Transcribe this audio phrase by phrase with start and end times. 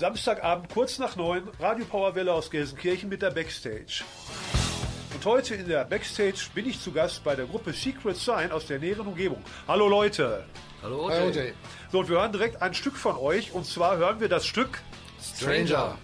[0.00, 4.02] Samstagabend kurz nach neun, Radio Powerwelle aus Gelsenkirchen mit der Backstage.
[5.12, 8.66] Und heute in der Backstage bin ich zu Gast bei der Gruppe Secret Sign aus
[8.66, 9.44] der näheren Umgebung.
[9.68, 10.46] Hallo Leute.
[10.82, 11.28] Hallo Hi.
[11.28, 11.52] OJ.
[11.92, 14.80] So, und wir hören direkt ein Stück von euch und zwar hören wir das Stück
[15.22, 15.98] Stranger.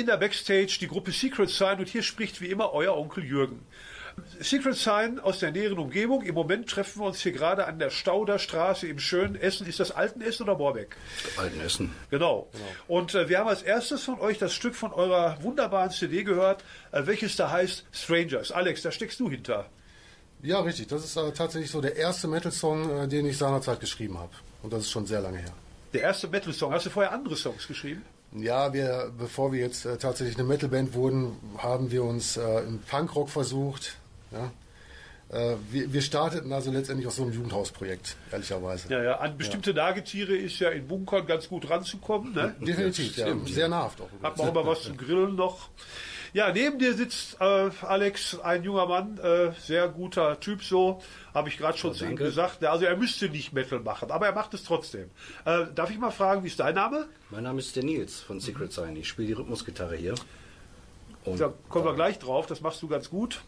[0.00, 3.60] In der Backstage die Gruppe Secret Sign und hier spricht wie immer euer Onkel Jürgen.
[4.40, 6.22] Secret Sign aus der näheren Umgebung.
[6.22, 9.66] Im Moment treffen wir uns hier gerade an der Stauderstraße im schönen Essen.
[9.66, 10.96] Ist das Altenessen oder Borbeck?
[11.36, 11.94] Altenessen.
[12.10, 12.48] Genau.
[12.50, 12.64] genau.
[12.88, 16.64] Und äh, wir haben als erstes von euch das Stück von eurer wunderbaren CD gehört,
[16.92, 18.50] äh, welches da heißt Strangers.
[18.52, 19.68] Alex, da steckst du hinter.
[20.42, 20.88] Ja, richtig.
[20.88, 24.32] Das ist äh, tatsächlich so der erste Metal-Song, äh, den ich seinerzeit geschrieben habe.
[24.62, 25.52] Und das ist schon sehr lange her.
[25.92, 26.72] Der erste Metal-Song.
[26.72, 28.02] Hast du vorher andere Songs geschrieben?
[28.32, 32.78] Ja, wir, bevor wir jetzt äh, tatsächlich eine Metal-Band wurden, haben wir uns äh, im
[32.78, 33.96] Punkrock versucht.
[34.30, 34.52] Ja?
[35.30, 38.88] Äh, wir, wir, starteten also letztendlich aus so einem Jugendhausprojekt, ehrlicherweise.
[38.88, 39.76] Ja, ja, an bestimmte ja.
[39.76, 42.32] Nagetiere ist ja in Bunkern ganz gut ranzukommen.
[42.32, 42.54] Ne?
[42.60, 44.08] Definitiv, ja, sehr nahrhaft auch.
[44.22, 45.68] Hat man auch mal was zum Grillen noch.
[46.32, 51.02] Ja, neben dir sitzt äh, Alex, ein junger Mann, äh, sehr guter Typ so,
[51.34, 52.64] habe ich gerade schon oh, zu ihm gesagt.
[52.64, 55.10] Also er müsste nicht Metal machen, aber er macht es trotzdem.
[55.44, 57.08] Äh, darf ich mal fragen, wie ist dein Name?
[57.30, 58.96] Mein Name ist der Nils von Secret Sign.
[58.96, 60.14] Ich spiele die Rhythmusgitarre hier.
[61.24, 63.42] Und da kommen wir gleich drauf, das machst du ganz gut.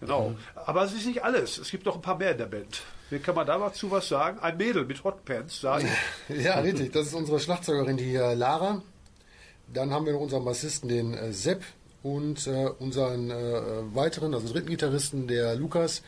[0.00, 0.30] Genau.
[0.30, 0.36] Mhm.
[0.54, 1.58] Aber es ist nicht alles.
[1.58, 2.82] Es gibt noch ein paar mehr in der Band.
[3.10, 4.38] Wie kann man dazu was sagen?
[4.40, 5.88] Ein Mädel mit Hotpants, sagen.
[6.28, 6.92] ja, richtig.
[6.92, 8.82] Das ist unsere Schlagzeugerin, die Lara.
[9.72, 11.62] Dann haben wir noch unseren Bassisten, den äh, Sepp,
[12.02, 16.02] und äh, unseren äh, weiteren, also dritten Gitarristen, der Lukas,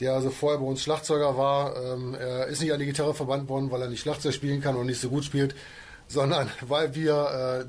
[0.00, 1.76] der also vorher bei uns Schlagzeuger war.
[1.76, 4.76] Ähm, er ist nicht an die Gitarre verbannt worden, weil er nicht Schlagzeug spielen kann
[4.76, 5.54] und nicht so gut spielt,
[6.08, 7.68] sondern weil wir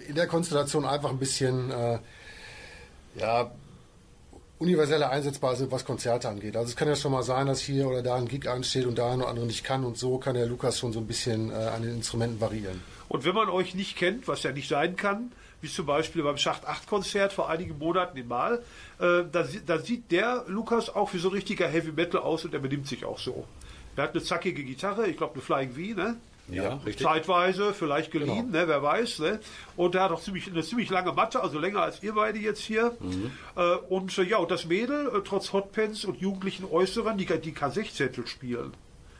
[0.00, 1.98] äh, in der Konstellation einfach ein bisschen äh,
[3.16, 3.50] ja,
[4.58, 6.56] universeller einsetzbar sind, was Konzerte angeht.
[6.56, 8.98] Also es kann ja schon mal sein, dass hier oder da ein Gig ansteht und
[8.98, 11.54] da eine andere nicht kann und so kann der Lukas schon so ein bisschen äh,
[11.54, 12.95] an den Instrumenten variieren.
[13.08, 16.36] Und wenn man euch nicht kennt, was ja nicht sein kann, wie zum Beispiel beim
[16.36, 18.62] Schacht 8 Konzert vor einigen Monaten in Mal,
[18.98, 22.54] äh, da, da, sieht der Lukas auch wie so ein richtiger Heavy Metal aus und
[22.54, 23.46] er benimmt sich auch so.
[23.96, 26.16] Er hat eine zackige Gitarre, ich glaube eine Flying V, ne?
[26.48, 27.04] Ja, richtig.
[27.04, 28.58] Zeitweise, vielleicht geliehen, genau.
[28.58, 29.18] ne, wer weiß.
[29.18, 29.40] Ne?
[29.76, 32.60] Und er hat auch ziemlich, eine ziemlich lange Matte, also länger als ihr beide jetzt
[32.60, 32.96] hier.
[33.00, 33.32] Mhm.
[33.56, 37.52] Äh, und äh, ja, und das Mädel, äh, trotz Hotpants und jugendlichen Äußeren, die, die
[37.52, 38.74] kann 16 spielen.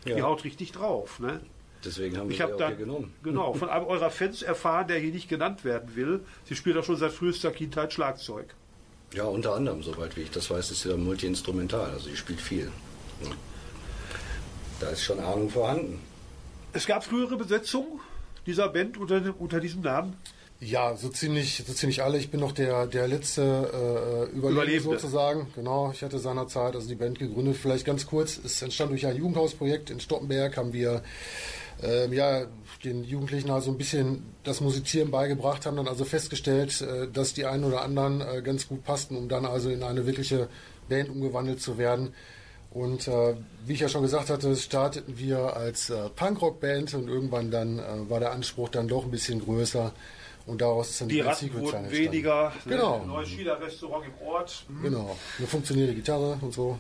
[0.04, 0.14] Ja.
[0.14, 1.18] Die haut richtig drauf.
[1.18, 1.40] Ne?
[1.84, 3.14] Deswegen haben wir ich hab dann, genommen.
[3.22, 6.20] Genau, von einem eurer Fans erfahren, der hier nicht genannt werden will.
[6.44, 8.54] Sie spielt auch schon seit frühester Kindheit Schlagzeug.
[9.14, 11.90] Ja, unter anderem, soweit wie ich das weiß, ist sie dann multi-instrumental.
[11.90, 12.70] Also sie spielt viel.
[14.80, 16.00] Da ist schon Ahnung vorhanden.
[16.72, 18.00] Es gab frühere Besetzungen
[18.46, 20.16] dieser Band unter, unter diesem Namen?
[20.60, 22.16] Ja, so ziemlich, so ziemlich alle.
[22.16, 25.48] Ich bin noch der, der letzte äh, Überlebende, Überlebende sozusagen.
[25.54, 27.56] Genau, ich hatte seinerzeit also die Band gegründet.
[27.56, 31.02] Vielleicht ganz kurz, es entstand durch ein Jugendhausprojekt in Stoppenberg, haben wir
[31.82, 32.46] äh, ja,
[32.84, 37.44] den Jugendlichen also ein bisschen das Musizieren beigebracht, haben dann also festgestellt, äh, dass die
[37.44, 40.48] einen oder anderen äh, ganz gut passten, um dann also in eine wirkliche
[40.88, 42.14] Band umgewandelt zu werden.
[42.70, 43.34] Und äh,
[43.64, 48.10] wie ich ja schon gesagt hatte, starteten wir als äh, Punkrock-Band und irgendwann dann äh,
[48.10, 49.92] war der Anspruch dann doch ein bisschen größer.
[50.46, 52.52] Und daraus ist dann die, die Ratten wurden weniger.
[52.66, 53.00] Genau.
[53.00, 54.64] Ein neues Schieder-Restaurant im Ort.
[54.68, 54.82] Mhm.
[54.82, 55.16] Genau.
[55.38, 56.78] Eine funktionierende Gitarre und so.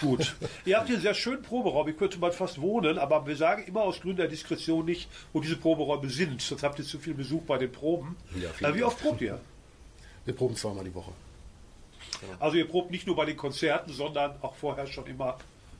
[0.00, 0.36] Gut.
[0.64, 1.86] Ihr habt hier einen sehr schönen Proberaum.
[1.86, 5.40] Hier könnte man fast wohnen, aber wir sagen immer aus Gründen der Diskretion nicht, wo
[5.40, 6.40] diese Proberäume sind.
[6.42, 8.16] Sonst habt ihr zu viel Besuch bei den Proben.
[8.40, 9.40] Ja, äh, wie oft probt ihr?
[10.24, 11.12] Wir proben zweimal die Woche.
[12.38, 15.38] Also ihr probt nicht nur bei den Konzerten, sondern auch vorher schon immer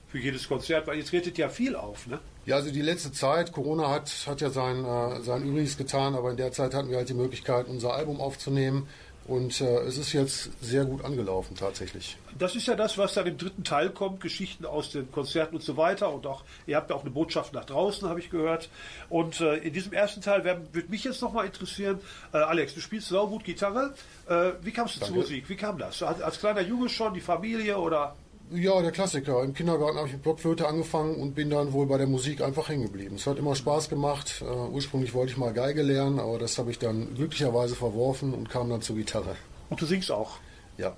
[0.08, 2.20] für jedes Konzert, weil ihr tretet ja viel auf, ne?
[2.46, 6.30] Ja, also die letzte Zeit, Corona hat, hat ja sein, äh, sein Übriges getan, aber
[6.30, 8.86] in der Zeit hatten wir halt die Möglichkeit, unser Album aufzunehmen.
[9.26, 12.18] Und äh, es ist jetzt sehr gut angelaufen tatsächlich.
[12.38, 15.62] Das ist ja das, was dann im dritten Teil kommt, Geschichten aus den Konzerten und
[15.62, 16.12] so weiter.
[16.12, 18.68] Und auch, ihr habt ja auch eine Botschaft nach draußen, habe ich gehört.
[19.08, 22.00] Und äh, in diesem ersten Teil würde mich jetzt nochmal interessieren,
[22.32, 23.94] äh, Alex, du spielst sau gut Gitarre.
[24.28, 25.14] Äh, wie kamst du Danke.
[25.14, 25.48] zur Musik?
[25.48, 26.02] Wie kam das?
[26.02, 28.16] Als, als kleiner Junge schon, die Familie oder?
[28.50, 29.42] Ja, der Klassiker.
[29.42, 32.68] Im Kindergarten habe ich mit Blockflöte angefangen und bin dann wohl bei der Musik einfach
[32.68, 33.16] hängen geblieben.
[33.16, 34.42] Es hat immer Spaß gemacht.
[34.42, 38.50] Uh, ursprünglich wollte ich mal Geige lernen, aber das habe ich dann glücklicherweise verworfen und
[38.50, 39.36] kam dann zur Gitarre.
[39.70, 40.38] Und du singst auch?
[40.76, 40.94] Ja.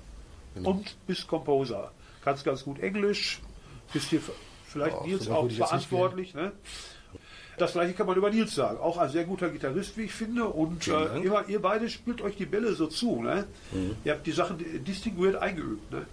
[0.55, 0.71] Genau.
[0.71, 1.93] Und bist Composer.
[2.25, 3.41] Kannst ganz gut Englisch.
[3.93, 4.21] Bist hier
[4.67, 6.35] vielleicht ja, Nils auch verantwortlich.
[6.35, 6.53] Ne?
[7.59, 8.79] Das gleiche kann man über Nils sagen.
[8.79, 10.47] Auch ein sehr guter Gitarrist, wie ich finde.
[10.47, 13.23] Und äh, ihr, ihr, beide spielt euch die Bälle so zu.
[13.23, 13.47] Ne?
[13.73, 13.97] Mhm.
[14.05, 15.91] Ihr habt die Sachen distinguiert eingeübt.
[15.93, 16.07] Ne?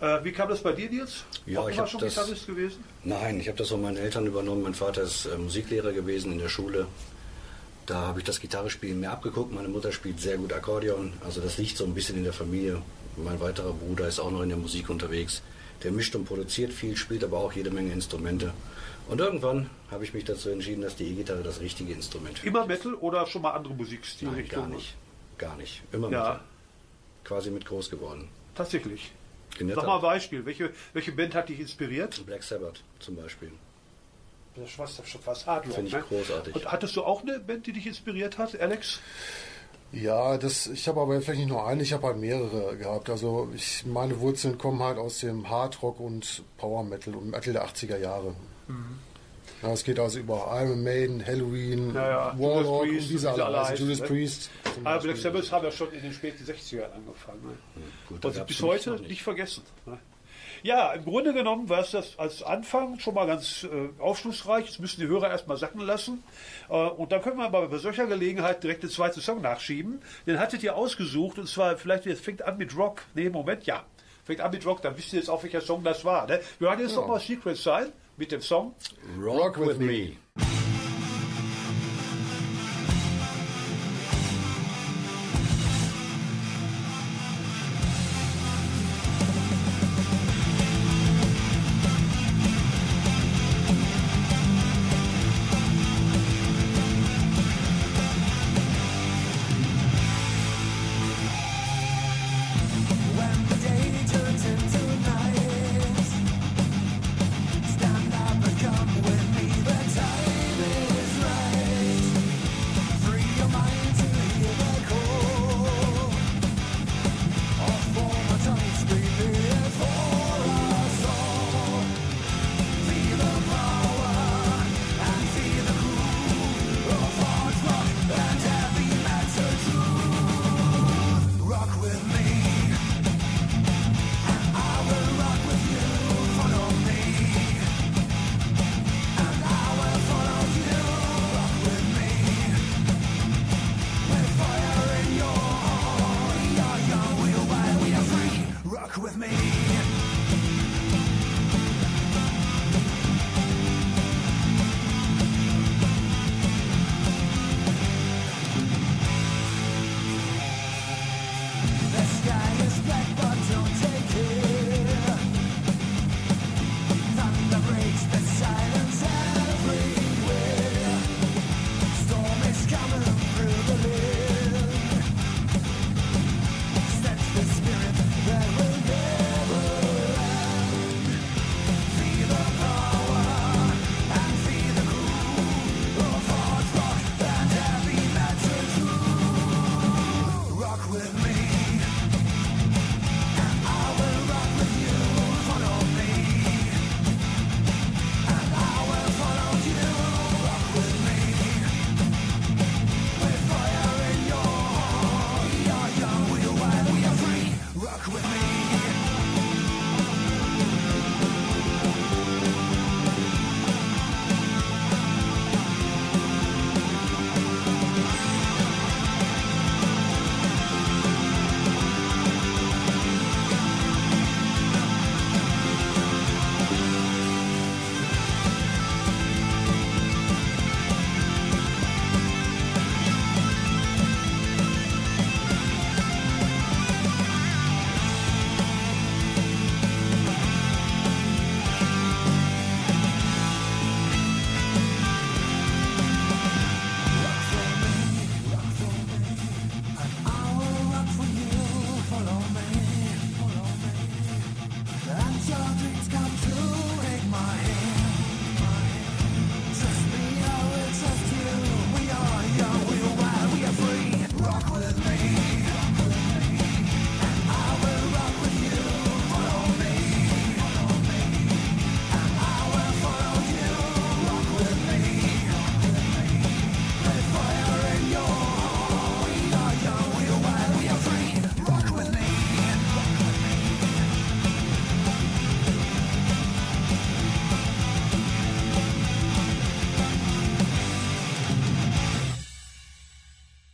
[0.00, 1.24] Äh, wie kam das bei dir jetzt?
[1.46, 2.84] Ja, Auch ich habe schon das, Gitarrist gewesen?
[3.04, 4.62] Nein, ich habe das von meinen Eltern übernommen.
[4.62, 6.86] Mein Vater ist äh, Musiklehrer gewesen in der Schule.
[7.86, 9.52] Da habe ich das Gitarrespielen mir abgeguckt.
[9.52, 11.12] Meine Mutter spielt sehr gut Akkordeon.
[11.24, 12.82] Also das liegt so ein bisschen in der Familie.
[13.16, 15.42] Mein weiterer Bruder ist auch noch in der Musik unterwegs.
[15.82, 18.52] Der mischt und produziert viel, spielt aber auch jede Menge Instrumente.
[19.08, 22.44] Und irgendwann habe ich mich dazu entschieden, dass die E-Gitarre das richtige Instrument ist.
[22.44, 24.32] Immer Metal oder schon mal andere Musikstile?
[24.32, 24.96] Nein, gar nicht.
[25.38, 25.82] Gar nicht.
[25.92, 26.18] Immer ja.
[26.18, 26.40] Metal.
[27.24, 28.28] Quasi mit groß geworden.
[28.54, 29.12] Tatsächlich.
[29.58, 30.44] Sag mal ein Beispiel.
[30.44, 32.24] Welche, welche Band hat dich inspiriert?
[32.26, 33.52] Black Sabbath zum Beispiel.
[34.54, 35.66] Das war schon fast hart.
[35.66, 36.04] Finde ich ne?
[36.08, 36.54] großartig.
[36.54, 39.00] Und hattest du auch eine Band, die dich inspiriert hat, Alex?
[39.92, 43.08] Ja, das, ich habe aber vielleicht nicht nur eine, ich habe halt mehrere gehabt.
[43.08, 47.66] Also ich, meine Wurzeln kommen halt aus dem Hardrock und Power Metal und Metal der
[47.66, 48.34] 80er Jahre.
[48.66, 48.98] Mhm.
[49.62, 52.34] Ja, es geht also über Iron Maiden, Halloween, ja, ja.
[52.38, 53.58] Warlock und diese alle.
[53.58, 54.06] Also Judas ne?
[54.06, 54.50] Priest.
[54.84, 57.42] Aber Black Sabbath haben ja schon in den späten 60ern angefangen.
[57.42, 57.82] Ne?
[58.08, 59.08] Gut, und sind bis heute nicht.
[59.08, 59.62] nicht vergessen.
[59.86, 59.98] Ne?
[60.62, 64.66] Ja, im Grunde genommen war es das als Anfang schon mal ganz äh, aufschlussreich.
[64.66, 66.22] Jetzt müssen die Hörer erstmal sacken lassen.
[66.68, 70.00] Äh, und dann können wir aber bei solcher Gelegenheit direkt den zweiten Song nachschieben.
[70.26, 73.02] Den hattet ihr ausgesucht und zwar vielleicht, jetzt fängt an mit Rock.
[73.14, 73.84] Nee, Moment, ja.
[74.24, 76.26] Fängt an mit Rock, dann wisst ihr jetzt auch, welcher Song das war.
[76.26, 76.40] Ne?
[76.58, 77.00] Wir hören jetzt ja.
[77.00, 78.74] nochmal Secret sein mit of Song
[79.16, 80.16] Rock, Rock with, with me.
[80.36, 80.55] me.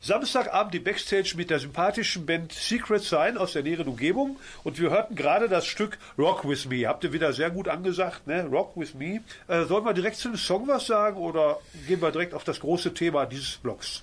[0.05, 4.91] Samstagabend die Backstage mit der sympathischen Band Secret Sign aus der näheren Umgebung und wir
[4.91, 6.89] hörten gerade das Stück Rock With Me.
[6.89, 8.45] Habt ihr wieder sehr gut angesagt, ne?
[8.47, 9.21] Rock With Me.
[9.47, 12.59] Äh, sollen wir direkt zu dem Song was sagen oder gehen wir direkt auf das
[12.59, 14.03] große Thema dieses Blogs?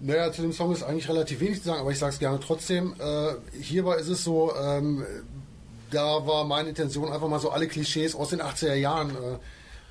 [0.00, 2.40] Naja, zu dem Song ist eigentlich relativ wenig zu sagen, aber ich sage es gerne
[2.40, 2.94] trotzdem.
[2.98, 5.04] Äh, hierbei ist es so, ähm,
[5.90, 9.14] da war meine Intention einfach mal so alle Klischees aus den 80er Jahren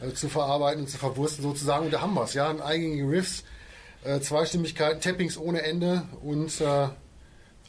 [0.02, 1.86] äh, zu verarbeiten und zu verwursten sozusagen.
[1.86, 3.44] Und da haben wir es, ja, ein eingängige Riffs,
[4.04, 6.88] äh, Zweistimmigkeiten, Tappings ohne Ende und äh,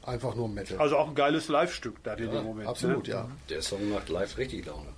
[0.05, 0.79] einfach nur Metal.
[0.79, 2.69] Also auch ein geiles Live-Stück da in dem Moment.
[2.69, 3.15] Absolut, ne?
[3.15, 3.29] ja.
[3.49, 4.89] Der Song macht live richtig Laune.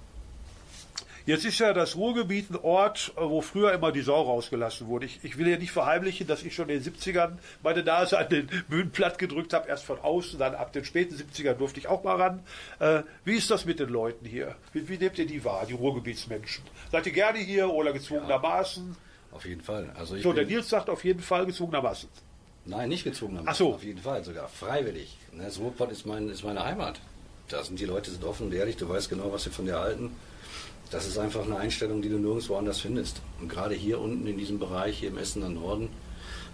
[1.26, 5.06] Jetzt ist ja das Ruhrgebiet ein Ort, wo früher immer die Sau rausgelassen wurde.
[5.06, 8.28] Ich, ich will ja nicht verheimlichen, dass ich schon in den 70ern meine Nase an
[8.28, 11.88] den Bühnen platt gedrückt habe, erst von außen, dann ab den späten 70ern durfte ich
[11.88, 12.42] auch mal ran.
[12.78, 14.54] Äh, wie ist das mit den Leuten hier?
[14.74, 16.62] Wie, wie, nehmt ihr die wahr, die Ruhrgebietsmenschen?
[16.92, 18.88] Seid ihr gerne hier oder gezwungenermaßen?
[18.90, 18.96] Ja,
[19.34, 19.92] auf jeden Fall.
[19.96, 22.08] Also so, der Nils sagt auf jeden Fall gezwungenermaßen.
[22.66, 23.50] Nein, nicht gezwungenermaßen.
[23.50, 23.74] Ach so.
[23.74, 25.16] Auf jeden Fall, sogar freiwillig.
[25.32, 27.00] Ne, das Ruhrpott ist, mein, ist meine Heimat.
[27.48, 29.78] Da sind die Leute sind offen und ehrlich, du weißt genau, was sie von dir
[29.78, 30.10] halten
[30.94, 33.20] das ist einfach eine Einstellung, die du nirgendwo anders findest.
[33.40, 35.88] Und gerade hier unten in diesem Bereich, hier im Essener Norden,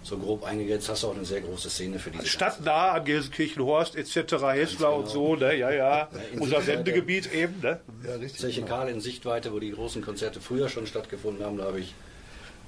[0.03, 3.05] so grob eingegrenzt, hast du auch eine sehr große Szene für diese Stadt nah an
[3.05, 4.99] Gelsenkirchen-Horst etc., Hessler genau.
[4.99, 5.55] und so, ne?
[5.55, 6.09] ja, ja, ja
[6.39, 7.61] unser Sendegebiet eben.
[7.61, 7.81] Ne?
[8.03, 8.41] Ja, richtig.
[8.41, 11.93] Zeche Karl in Sichtweite, wo die großen Konzerte früher schon stattgefunden haben, da habe ich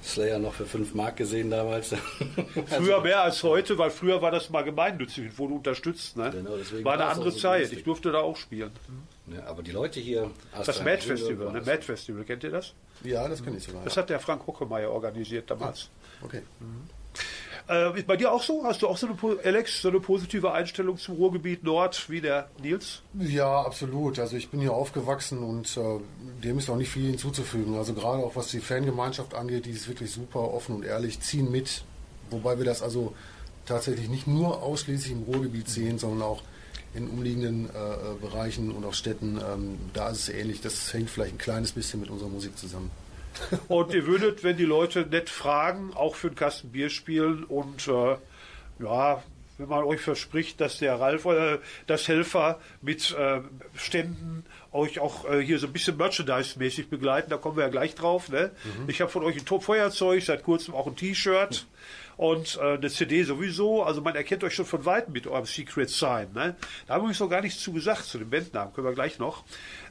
[0.03, 1.95] Slayer noch für 5 Mark gesehen damals.
[2.67, 6.17] früher mehr als heute, weil früher war das mal gemeinnützig, wurde unterstützt.
[6.17, 6.31] Ne?
[6.31, 6.51] Genau,
[6.83, 7.79] war eine andere so Zeit, günstig.
[7.79, 8.71] ich durfte da auch spielen.
[9.25, 10.29] Ne, aber die Leute hier.
[10.53, 11.61] Das Mad Festival, ne?
[11.61, 12.73] Mad Festival, kennt ihr das?
[13.03, 13.83] Ja, das kenne ich sogar.
[13.83, 15.89] Das hat der Frank Huckemeyer organisiert damals.
[16.21, 16.41] Ah, okay.
[16.59, 16.89] Mhm.
[17.67, 18.63] Äh, bei dir auch so?
[18.63, 22.49] Hast du auch so eine, Alex, so eine positive Einstellung zum Ruhrgebiet Nord wie der
[22.61, 23.01] Nils?
[23.17, 24.19] Ja, absolut.
[24.19, 25.99] Also ich bin hier aufgewachsen und äh,
[26.43, 27.75] dem ist auch nicht viel hinzuzufügen.
[27.75, 31.51] Also gerade auch was die Fangemeinschaft angeht, die ist wirklich super offen und ehrlich, ziehen
[31.51, 31.83] mit.
[32.29, 33.13] Wobei wir das also
[33.65, 36.41] tatsächlich nicht nur ausschließlich im Ruhrgebiet sehen, sondern auch
[36.93, 40.61] in umliegenden äh, äh, Bereichen und auch Städten, ähm, da ist es ähnlich.
[40.61, 42.91] Das hängt vielleicht ein kleines bisschen mit unserer Musik zusammen.
[43.67, 47.87] Und ihr würdet, wenn die Leute nett fragen, auch für einen Kasten Bier spielen und
[47.87, 48.17] äh,
[48.79, 49.23] ja,
[49.57, 53.41] wenn man euch verspricht, dass der Ralf, äh, das Helfer mit äh,
[53.75, 57.93] Ständen euch auch äh, hier so ein bisschen Merchandise-mäßig begleiten, da kommen wir ja gleich
[57.95, 58.29] drauf.
[58.29, 58.51] Ne?
[58.63, 58.89] Mhm.
[58.89, 61.65] Ich habe von euch ein Top-Feuerzeug, seit kurzem auch ein T-Shirt.
[61.67, 61.73] Mhm
[62.17, 63.83] und äh, eine CD sowieso.
[63.83, 66.31] Also man erkennt euch schon von weitem mit eurem Secret Sign.
[66.33, 66.55] Ne?
[66.87, 69.43] Da haben wir noch gar nichts zu gesagt, zu dem Bandnamen, können wir gleich noch.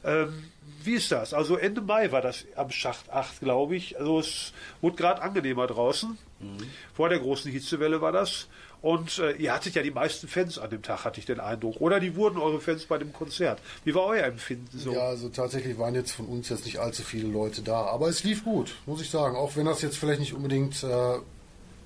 [0.03, 0.49] Ähm,
[0.85, 1.33] wie ist das?
[1.33, 3.99] Also Ende Mai war das am Schacht 8, glaube ich.
[3.99, 6.17] Also es wurde gerade angenehmer draußen.
[6.39, 6.57] Mhm.
[6.93, 8.47] Vor der großen Hitzewelle war das.
[8.81, 11.79] Und äh, ihr hattet ja die meisten Fans an dem Tag, hatte ich den Eindruck.
[11.79, 13.59] Oder die wurden eure Fans bei dem Konzert.
[13.85, 14.91] Wie war euer Empfinden so?
[14.91, 17.85] Ja, also tatsächlich waren jetzt von uns jetzt nicht allzu viele Leute da.
[17.85, 19.37] Aber es lief gut, muss ich sagen.
[19.37, 21.17] Auch wenn das jetzt vielleicht nicht unbedingt äh,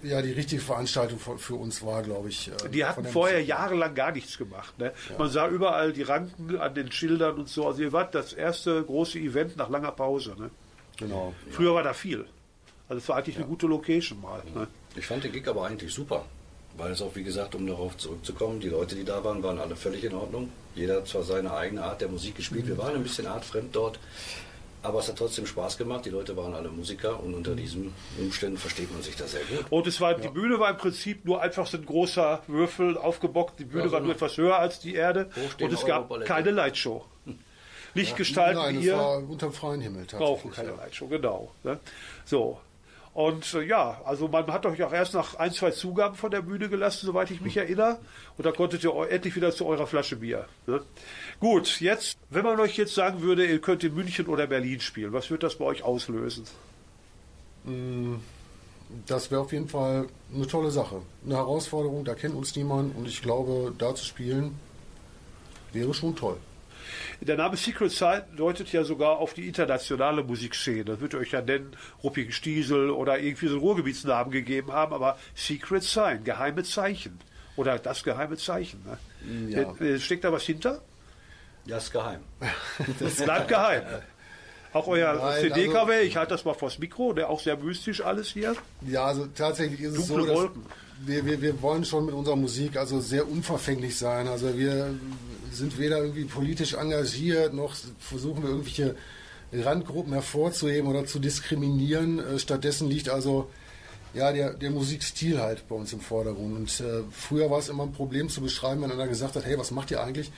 [0.08, 2.50] ja die richtige Veranstaltung für uns war, glaube ich.
[2.50, 3.50] Äh, die hatten vorher Musik.
[3.50, 4.78] jahrelang gar nichts gemacht.
[4.80, 4.94] Ne?
[5.10, 5.18] Ja.
[5.18, 7.68] Man sah überall die Ranken an den Schildern und so.
[7.68, 10.36] Also ihr wart das erste große Event nach langer Pause.
[10.38, 10.50] Ne?
[10.98, 11.34] Genau.
[11.52, 11.76] Früher ja.
[11.76, 12.26] war da viel.
[12.90, 13.42] Also es war eigentlich ja.
[13.42, 14.42] eine gute Location mal.
[14.56, 14.68] Ne?
[14.96, 16.26] Ich fand den Gig aber eigentlich super.
[16.78, 19.76] Weil es auch, wie gesagt, um darauf zurückzukommen, die Leute, die da waren, waren alle
[19.76, 20.52] völlig in Ordnung.
[20.76, 22.66] Jeder hat zwar seine eigene Art der Musik gespielt.
[22.66, 22.70] Mhm.
[22.70, 24.00] Wir waren ein bisschen artfremd dort.
[24.84, 26.06] Aber es hat trotzdem Spaß gemacht.
[26.06, 29.66] Die Leute waren alle Musiker und unter diesen Umständen versteht man sich da sehr gut.
[29.70, 30.18] Und es war, ja.
[30.20, 33.60] die Bühne war im Prinzip nur einfach so ein großer Würfel aufgebockt.
[33.60, 36.52] Die Bühne ja, so war nur etwas höher als die Erde und es gab keine
[36.52, 37.04] Lightshow.
[37.94, 38.98] Nicht ja, gestalten nein, hier.
[38.98, 41.52] War unter freien Himmel Brauchen keine Lightshow, genau.
[41.64, 41.80] Ne?
[42.26, 42.60] So.
[43.18, 46.44] Und äh, ja, also man hat euch auch erst nach ein, zwei Zugaben von der
[46.44, 47.98] Bühne gelassen, soweit ich mich erinnere.
[48.38, 50.46] Und da konntet ihr endlich wieder zu eurer Flasche Bier.
[50.68, 50.84] Ne?
[51.40, 55.14] Gut, jetzt, wenn man euch jetzt sagen würde, ihr könnt in München oder Berlin spielen,
[55.14, 56.46] was wird das bei euch auslösen?
[57.64, 58.18] Mm,
[59.08, 61.02] das wäre auf jeden Fall eine tolle Sache.
[61.26, 64.60] Eine Herausforderung, da kennt uns niemand und ich glaube, da zu spielen
[65.74, 66.38] wäre schon toll.
[67.22, 70.86] Der Name Secret Side deutet ja sogar auf die internationale Musikszene.
[70.86, 75.18] Das wird euch ja nennen, Ruppigen Stiesel oder irgendwie so einen Ruhrgebietsnamen gegeben haben, aber
[75.36, 77.20] Secret Sign, geheime Zeichen.
[77.56, 78.84] Oder das geheime Zeichen.
[78.86, 79.50] Ne?
[79.50, 79.86] Ja.
[79.86, 80.82] Äh, steckt da was hinter?
[81.66, 82.22] Ja, ist geheim.
[83.00, 83.84] das bleibt geheim.
[84.74, 88.30] Auch euer CD-Cover, also, ich halte das mal vors Mikro, der auch sehr mystisch alles
[88.30, 88.56] hier.
[88.86, 90.52] Ja, also tatsächlich ist es Dunkle so, dass
[91.06, 94.28] wir, wir, wir wollen schon mit unserer Musik also sehr unverfänglich sein.
[94.28, 94.94] Also wir
[95.58, 98.96] sind weder irgendwie politisch engagiert, noch versuchen wir irgendwelche
[99.52, 102.20] Randgruppen hervorzuheben oder zu diskriminieren.
[102.20, 103.50] Äh, stattdessen liegt also
[104.14, 106.56] ja, der, der Musikstil halt bei uns im Vordergrund.
[106.56, 109.58] Und äh, früher war es immer ein Problem zu beschreiben, wenn einer gesagt hat, hey,
[109.58, 110.32] was macht ihr eigentlich?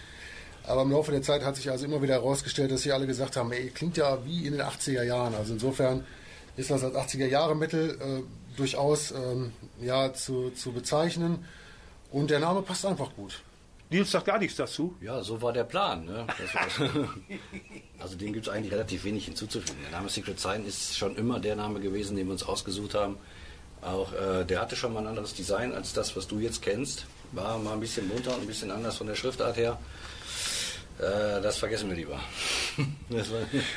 [0.64, 3.38] Aber im Laufe der Zeit hat sich also immer wieder herausgestellt, dass sie alle gesagt
[3.38, 5.34] haben, ey, klingt ja wie in den 80er Jahren.
[5.34, 6.06] Also insofern
[6.58, 11.46] ist das als 80er Jahre Metal äh, durchaus ähm, ja, zu, zu bezeichnen.
[12.12, 13.42] Und der Name passt einfach gut.
[13.92, 14.96] Nils sagt gar nichts dazu.
[15.02, 16.06] Ja, so war der Plan.
[16.06, 16.28] Ne?
[18.00, 19.82] also dem gibt es eigentlich relativ wenig hinzuzufügen.
[19.84, 23.18] Der Name Secret Sign ist schon immer der Name gewesen, den wir uns ausgesucht haben.
[23.82, 27.08] Auch äh, der hatte schon mal ein anderes Design als das, was du jetzt kennst.
[27.32, 29.80] War mal ein bisschen bunter und ein bisschen anders von der Schriftart her.
[31.00, 32.20] Äh, das vergessen wir lieber.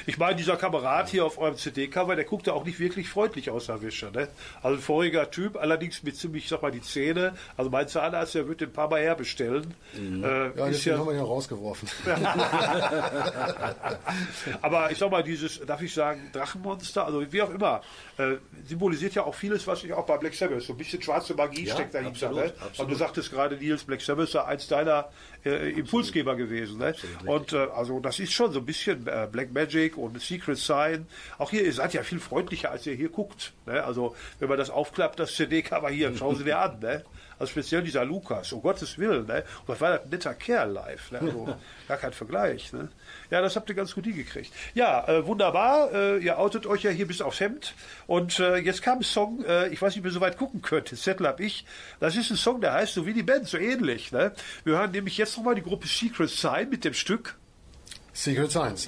[0.07, 3.49] ich meine, dieser Kamerad hier auf eurem CD-Cover, der guckt ja auch nicht wirklich freundlich
[3.49, 4.11] aus, Herr Wischer.
[4.11, 4.27] Ne?
[4.61, 7.35] Also ein voriger Typ, allerdings mit ziemlich, sag mal, die Zähne.
[7.57, 9.73] Also mein Zahnarzt, der wird den ein paar Mal herbestellen.
[9.97, 10.25] Mhm.
[10.25, 11.89] Äh, ja, deswegen ja, haben wir ihn ja rausgeworfen.
[14.61, 17.83] Aber ich sag mal, dieses, darf ich sagen, Drachenmonster, also wie auch immer,
[18.19, 18.33] äh,
[18.67, 21.67] symbolisiert ja auch vieles, was ich auch bei Black Sabbath, so ein bisschen schwarze Magie
[21.67, 22.27] ja, steckt dahinter.
[22.27, 22.53] Absolut, ne?
[22.55, 22.79] absolut.
[22.81, 25.09] Und du sagtest gerade, Nils, Black Sabbath ist eins deiner
[25.45, 26.79] äh, Impulsgeber gewesen.
[26.79, 26.95] Ne?
[27.27, 31.07] Und äh, also das ist schon so ein bisschen äh, Black Magic und Secret Sign.
[31.39, 33.53] Auch hier, ihr seid ja viel freundlicher, als ihr hier guckt.
[33.67, 33.83] Ne?
[33.83, 36.79] Also wenn man das aufklappt, das CD-Cover hier, schauen Sie dir an.
[36.81, 37.05] Ne?
[37.43, 39.27] Also speziell dieser Lukas, um Gottes Willen.
[39.27, 39.43] Ne?
[39.63, 41.11] Und was war das ein netter Kerl live.
[41.11, 41.19] Ne?
[41.23, 41.57] Also
[41.89, 42.73] gar kein Vergleich.
[42.73, 42.89] Ne?
[43.31, 44.53] Ja, das habt ihr ganz gut hingekriegt.
[44.75, 45.93] Ja, äh, wunderbar.
[45.93, 47.75] Äh, ihr outet euch ja hier bis aufs Hemd.
[48.07, 50.63] Und äh, jetzt kam ein Song, äh, ich weiß nicht, ob ihr so weit gucken
[50.63, 50.97] könnt.
[50.97, 51.67] Zettel hab ich.
[51.99, 54.13] Das ist ein Song, der heißt so wie die Band, so ähnlich.
[54.13, 54.31] Ne?
[54.63, 57.35] Wir hören nämlich jetzt nochmal die Gruppe Secret Sign mit dem Stück
[58.13, 58.87] Secret Signs.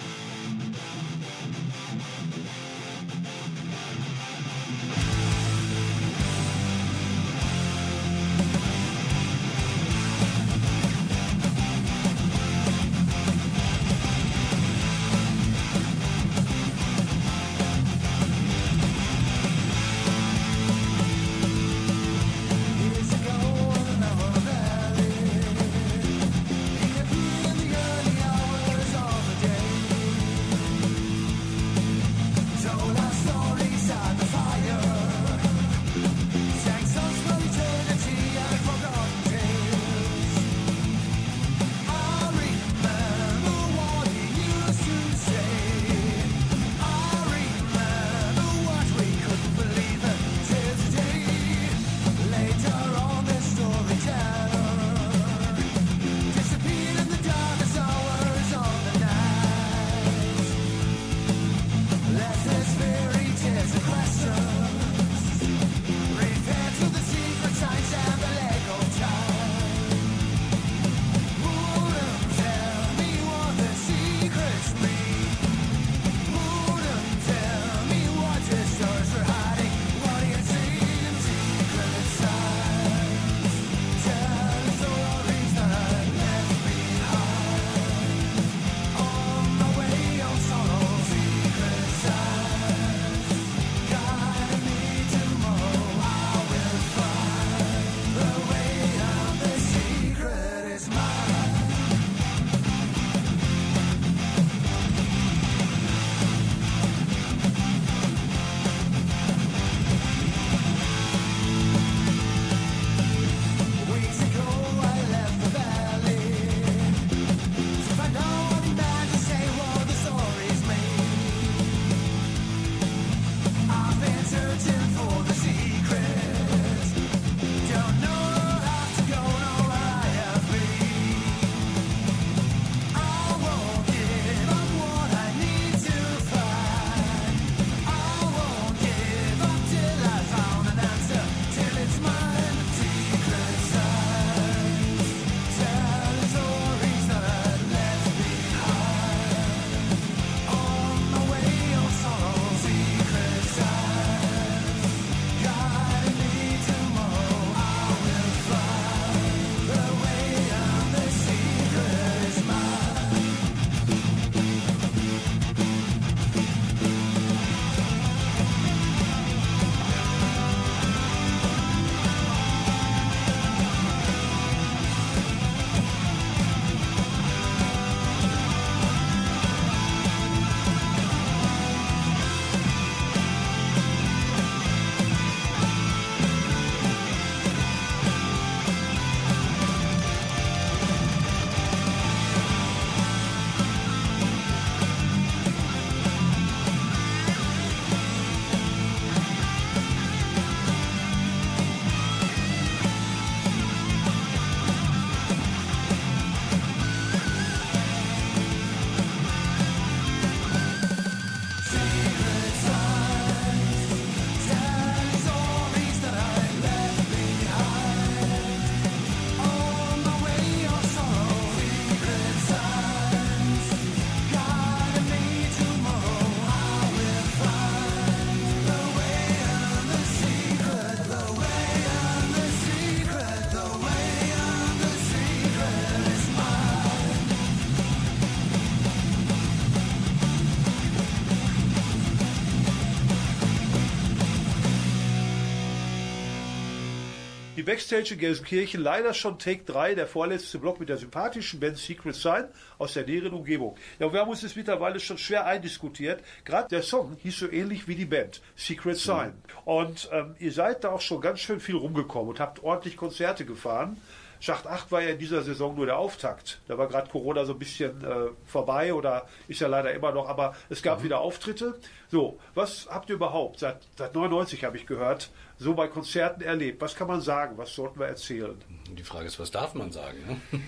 [247.65, 252.15] Backstage in Gelsenkirchen leider schon Take 3, der vorletzte Block mit der sympathischen Band Secret
[252.15, 252.45] Sign
[252.79, 253.77] aus der näheren Umgebung.
[253.99, 256.23] Ja, wir haben uns das mittlerweile schon schwer eindiskutiert.
[256.45, 259.29] Gerade der Song hieß so ähnlich wie die Band, Secret Sign.
[259.29, 259.59] Mhm.
[259.65, 263.45] Und ähm, ihr seid da auch schon ganz schön viel rumgekommen und habt ordentlich Konzerte
[263.45, 264.01] gefahren.
[264.45, 266.61] Schacht 8 war ja in dieser Saison nur der Auftakt.
[266.69, 270.29] Da war gerade Corona so ein bisschen äh, vorbei oder ist ja leider immer noch,
[270.29, 271.05] aber es gab mhm.
[271.05, 271.79] wieder Auftritte.
[272.09, 276.81] So, was habt ihr überhaupt seit, seit 99 habe ich gehört, so bei Konzerten erlebt?
[276.81, 277.57] Was kann man sagen?
[277.57, 278.57] Was sollten wir erzählen?
[278.97, 280.19] Die Frage ist, was darf man sagen?
[280.27, 280.61] Ne?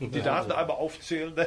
[0.08, 0.54] die Daten also.
[0.54, 1.34] einmal aufzählen.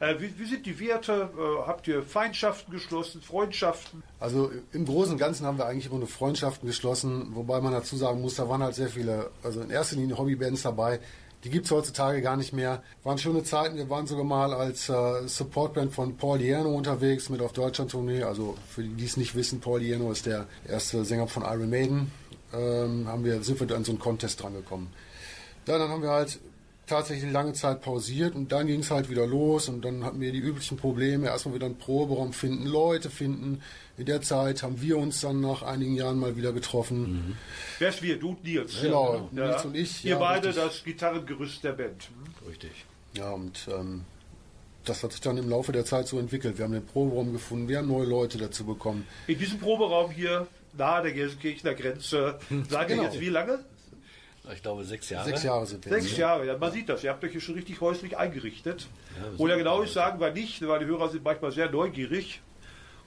[0.00, 1.30] Äh, wie, wie, sind die Werte?
[1.36, 4.02] Äh, habt ihr Feindschaften geschlossen, Freundschaften?
[4.18, 7.96] Also im Großen und Ganzen haben wir eigentlich immer nur Freundschaften geschlossen, wobei man dazu
[7.96, 11.00] sagen muss, da waren halt sehr viele, also in erster Linie Hobbybands dabei,
[11.44, 12.82] die gibt es heutzutage gar nicht mehr.
[13.02, 13.76] Waren schöne Zeiten.
[13.76, 18.22] Wir waren sogar mal als äh, Supportband von Paul Diano unterwegs mit auf Deutschland-Tournee.
[18.22, 21.68] Also für die, die es nicht wissen, Paul Diano ist der erste Sänger von Iron
[21.68, 22.12] Maiden.
[22.54, 24.88] Ähm, haben wir, sind wir an so einen Contest drangekommen.
[25.66, 26.38] Ja, dann haben wir halt
[26.92, 30.30] tatsächlich lange Zeit pausiert und dann ging es halt wieder los und dann hatten wir
[30.30, 31.28] die üblichen Probleme.
[31.28, 33.62] Erstmal wieder einen Proberaum finden, Leute finden.
[33.96, 37.00] In der Zeit haben wir uns dann nach einigen Jahren mal wieder getroffen.
[37.00, 37.36] Mhm.
[37.78, 38.18] Wer ist wir?
[38.18, 38.80] Du, Nils.
[38.82, 40.04] Genau, ja, Nils und ich.
[40.04, 40.64] Ihr ja, beide richtig.
[40.64, 42.10] das Gitarrengerüst der Band.
[42.10, 42.48] Mhm.
[42.48, 42.84] Richtig.
[43.16, 44.04] Ja, und ähm,
[44.84, 46.58] das hat sich dann im Laufe der Zeit so entwickelt.
[46.58, 49.06] Wir haben den Proberaum gefunden, wir haben neue Leute dazu bekommen.
[49.26, 53.08] In diesem Proberaum hier, nahe der Gelsenkirchener Grenze, seid ihr genau.
[53.08, 53.64] jetzt wie lange?
[54.52, 55.28] Ich glaube, sechs Jahre.
[55.28, 56.00] Sechs Jahre sind wir.
[56.00, 57.04] Sechs Jahre, ja, man sieht das.
[57.04, 58.88] Ihr habt euch hier schon richtig häuslich eingerichtet.
[59.16, 62.40] Ja, Oder genau ich sagen wir nicht, weil die Hörer sind manchmal sehr neugierig.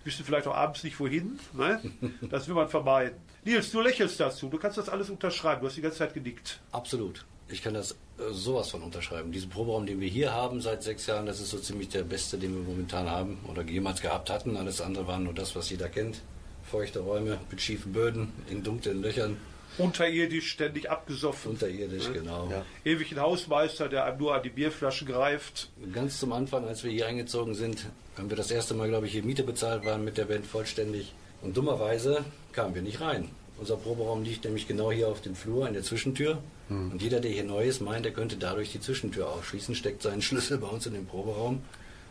[0.06, 1.40] Wissen vielleicht auch abends nicht wohin.
[1.54, 1.82] Ne?
[2.30, 3.18] Das will man vermeiden.
[3.44, 4.48] Nils, du lächelst dazu.
[4.48, 5.62] Du kannst das alles unterschreiben.
[5.62, 6.62] Du hast die ganze Zeit genickt.
[6.72, 7.26] Absolut.
[7.50, 9.32] Ich kann das äh, sowas von unterschreiben.
[9.32, 12.38] Diesen Proberaum, den wir hier haben seit sechs Jahren, das ist so ziemlich der beste,
[12.38, 14.56] den wir momentan haben oder jemals gehabt hatten.
[14.58, 16.22] Alles andere war nur das, was jeder kennt.
[16.64, 19.38] Feuchte Räume mit schiefen Böden, in dunklen Löchern
[19.78, 21.52] unterirdisch ständig abgesoffen.
[21.52, 22.14] Unterirdisch, ne?
[22.14, 22.50] genau.
[22.50, 22.66] Ja.
[22.84, 25.70] Ewig ein Hausmeister, der einem nur an die Bierflaschen greift.
[25.94, 27.86] Ganz zum Anfang, als wir hier eingezogen sind,
[28.18, 31.14] haben wir das erste Mal, glaube ich, hier Miete bezahlt, waren mit der Band vollständig.
[31.42, 33.30] Und dummerweise kamen wir nicht rein.
[33.58, 36.40] Unser Proberaum liegt nämlich genau hier auf dem Flur in der Zwischentür.
[36.68, 36.92] Hm.
[36.92, 40.22] Und jeder, der hier neu ist, meint, er könnte dadurch die Zwischentür aufschließen, steckt seinen
[40.22, 41.62] Schlüssel bei uns in den Proberaum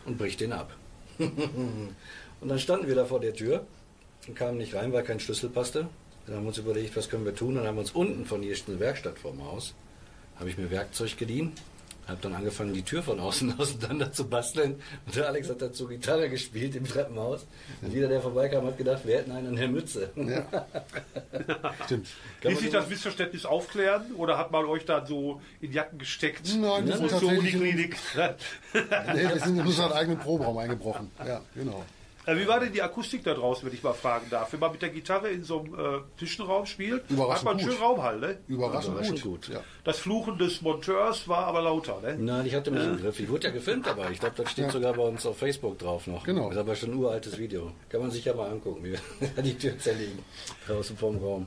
[0.07, 0.75] und bricht den ab.
[1.19, 3.67] und dann standen wir da vor der Tür
[4.27, 5.89] und kamen nicht rein, weil kein Schlüssel passte.
[6.27, 7.57] Dann haben wir uns überlegt, was können wir tun.
[7.57, 9.75] Dann haben wir uns unten von hier eine Werkstatt vorm Haus.
[10.39, 11.53] Habe ich mir Werkzeug geliehen.
[12.07, 14.83] Habe dann angefangen, die Tür von außen auseinander zu basteln.
[15.07, 17.47] Und der Alex hat dazu Gitarre gespielt im Treppenhaus.
[17.81, 20.11] Und jeder, der vorbeikam, hat gedacht, wir hätten einen an der Mütze.
[20.17, 20.47] Ja.
[21.87, 22.09] Stimmt.
[22.43, 24.15] Ließ sich das Missverständnis aufklären?
[24.17, 26.55] Oder hat man euch da so in Jacken gesteckt?
[26.59, 27.97] Nein, das ist zur Uniklinik.
[28.15, 31.11] nee, wir sind in unseren eigenen Proberaum eingebrochen.
[31.27, 31.85] Ja, genau.
[32.27, 34.53] Äh, wie war denn die Akustik da draußen, wenn ich mal fragen darf?
[34.53, 37.79] Wenn man mit der Gitarre in so einem äh, Zwischenraum spielt, hat man einen schönen
[37.79, 38.39] Raumhall, ne?
[38.49, 39.47] Überraschend, Überraschend gut.
[39.47, 39.55] gut.
[39.55, 39.61] Ja.
[39.85, 42.17] Das Fluchen des Monteurs war aber lauter, ne?
[42.19, 42.87] Nein, ich hatte mich äh.
[42.87, 43.21] im Griff.
[43.21, 44.11] Ich wurde ja gefilmt dabei.
[44.11, 44.71] Ich glaube, das steht ja.
[44.71, 46.25] sogar bei uns auf Facebook drauf noch.
[46.25, 46.45] Genau.
[46.45, 47.73] Das ist aber schon ein uraltes Video.
[47.89, 50.19] Kann man sich ja mal angucken, wie wir die Tür zerlegen.
[50.67, 51.47] Draußen vorm Raum.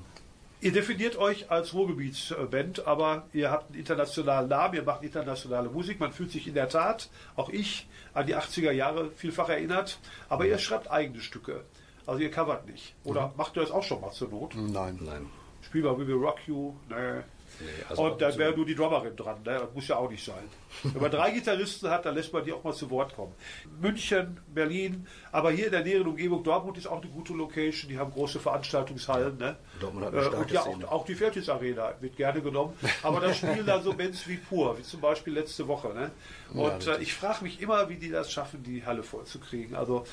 [0.59, 5.99] Ihr definiert euch als Ruhrgebietsband, aber ihr habt einen internationalen Namen, ihr macht internationale Musik.
[5.99, 9.99] Man fühlt sich in der Tat, auch ich, an die 80er Jahre vielfach erinnert.
[10.29, 11.63] Aber ihr schreibt eigene Stücke.
[12.07, 12.95] Also ihr covert nicht.
[13.03, 13.33] Oder mhm.
[13.37, 14.55] macht ihr das auch schon mal zur Not?
[14.55, 14.99] Nein.
[15.01, 15.27] Nein.
[15.61, 16.73] Spiel mal We Will Rock You.
[16.89, 17.21] Nee.
[17.59, 19.37] Nee, also und dann wäre nur die Drummerin dran.
[19.43, 19.59] Ne?
[19.59, 20.43] Das muss ja auch nicht sein.
[20.83, 23.33] Wenn man drei Gitarristen hat, dann lässt man die auch mal zu Wort kommen.
[23.81, 27.89] München, Berlin, aber hier in der näheren Umgebung, Dortmund ist auch eine gute Location.
[27.89, 29.37] Die haben große Veranstaltungshallen.
[29.37, 29.55] Ne?
[29.79, 32.73] Dortmund hat eine äh, und ja, auch, auch, die Fertis Arena wird gerne genommen.
[33.01, 35.89] Aber da spielen da so Bands wie Pur, wie zum Beispiel letzte Woche.
[35.93, 36.11] Ne?
[36.53, 39.39] Und ja, äh, ich frage mich immer, wie die das schaffen, die Halle voll zu
[39.39, 39.75] kriegen.
[39.75, 40.05] Also,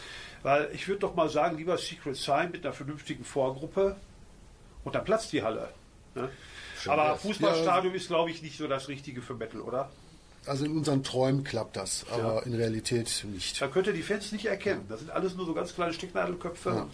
[0.42, 3.96] weil ich würde doch mal sagen, lieber Secret Sign mit einer vernünftigen Vorgruppe
[4.84, 5.68] und dann platzt die Halle.
[6.14, 6.30] Ne?
[6.86, 9.90] Aber Fußballstadion ja, ist, glaube ich, nicht so das Richtige für Metal, oder?
[10.46, 12.40] Also in unseren Träumen klappt das, aber ja.
[12.40, 13.60] in Realität nicht.
[13.60, 14.84] Da könnt ihr die Fans nicht erkennen.
[14.88, 16.70] Das sind alles nur so ganz kleine Stecknadelköpfe.
[16.70, 16.86] Ja.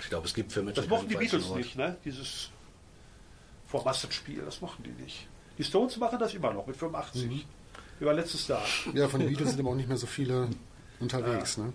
[0.00, 0.82] ich glaube, es gibt für Metal.
[0.82, 1.96] Das mochten die Beatles nicht, ne?
[2.04, 2.50] Dieses
[3.66, 5.26] Vormassenspiel, das mochten die nicht.
[5.58, 7.26] Die Stones machen das immer noch mit 85.
[7.26, 7.42] Mhm.
[8.00, 8.62] War letztes Jahr.
[8.94, 10.48] Ja, von den Beatles sind aber auch nicht mehr so viele
[11.00, 11.64] unterwegs, ja.
[11.64, 11.72] ne?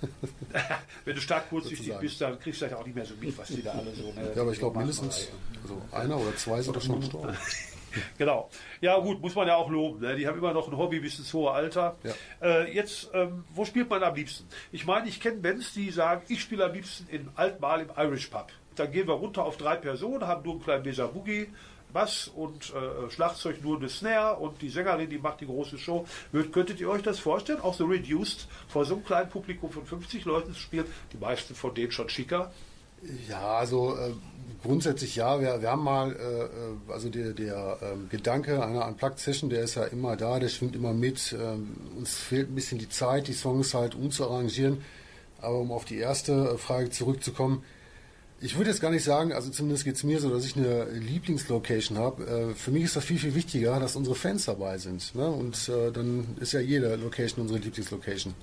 [1.04, 3.48] Wenn du stark kurzsichtig bist, dann kriegst du halt auch nicht mehr so mit, was
[3.48, 4.12] die da alle so.
[4.12, 5.28] Ne, ja, aber ich glaube mindestens
[5.62, 7.36] also einer oder zwei sind doch schon gestorben.
[8.18, 8.50] genau.
[8.80, 10.00] Ja, gut, muss man ja auch loben.
[10.00, 10.16] Ne?
[10.16, 11.96] Die haben immer noch ein Hobby bis ins hohe Alter.
[12.02, 12.12] Ja.
[12.40, 14.46] Äh, jetzt, ähm, wo spielt man am liebsten?
[14.72, 18.28] Ich meine, ich kenne Bands, die sagen, ich spiele am liebsten in Altmal im Irish
[18.28, 18.48] Pub.
[18.76, 21.48] Dann gehen wir runter auf drei Personen, haben nur einen kleinen Mesa Boogie,
[21.92, 26.06] Bass und äh, Schlagzeug nur eine Snare und die Sängerin, die macht die große Show.
[26.52, 27.60] Könntet ihr euch das vorstellen?
[27.60, 31.54] Auch so Reduced vor so einem kleinen Publikum von 50 Leuten zu spielen, die meisten
[31.54, 32.52] von denen schon schicker.
[33.28, 34.12] Ja, also äh,
[34.62, 35.40] grundsätzlich ja.
[35.40, 39.76] Wir, wir haben mal, äh, äh also der, der äh, Gedanke einer Unplugged-Session, der ist
[39.76, 41.34] ja immer da, der schwingt immer mit.
[41.38, 44.82] Ähm, uns fehlt ein bisschen die Zeit, die Songs halt umzuarrangieren.
[45.40, 47.62] Aber um auf die erste äh, Frage zurückzukommen,
[48.40, 50.84] ich würde jetzt gar nicht sagen, also zumindest geht es mir so, dass ich eine
[50.84, 52.24] Lieblingslocation habe.
[52.24, 55.14] Äh, für mich ist das viel, viel wichtiger, dass unsere Fans dabei sind.
[55.14, 55.28] Ne?
[55.28, 58.34] Und äh, dann ist ja jede Location unsere Lieblingslocation.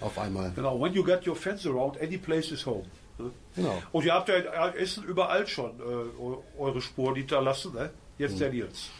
[0.00, 0.52] Auf einmal.
[0.54, 2.84] Genau, when you get your fans around, any place is home.
[3.18, 3.30] Ne?
[3.54, 3.82] Genau.
[3.92, 7.90] Und ihr habt ja in Essen überall schon äh, eure Spuren hinterlassen, ne?
[8.18, 8.38] Jetzt mhm.
[8.38, 8.90] der Nils.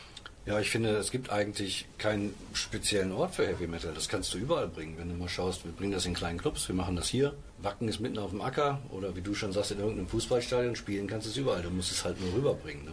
[0.46, 3.92] Ja, ich finde, es gibt eigentlich keinen speziellen Ort für Heavy Metal.
[3.94, 4.96] Das kannst du überall bringen.
[4.96, 7.34] Wenn du mal schaust, wir bringen das in kleinen Clubs, wir machen das hier.
[7.58, 11.06] Wacken ist mitten auf dem Acker oder wie du schon sagst, in irgendeinem Fußballstadion spielen
[11.06, 11.62] kannst du es überall.
[11.62, 12.84] Du musst es halt nur rüberbringen.
[12.86, 12.92] Ne?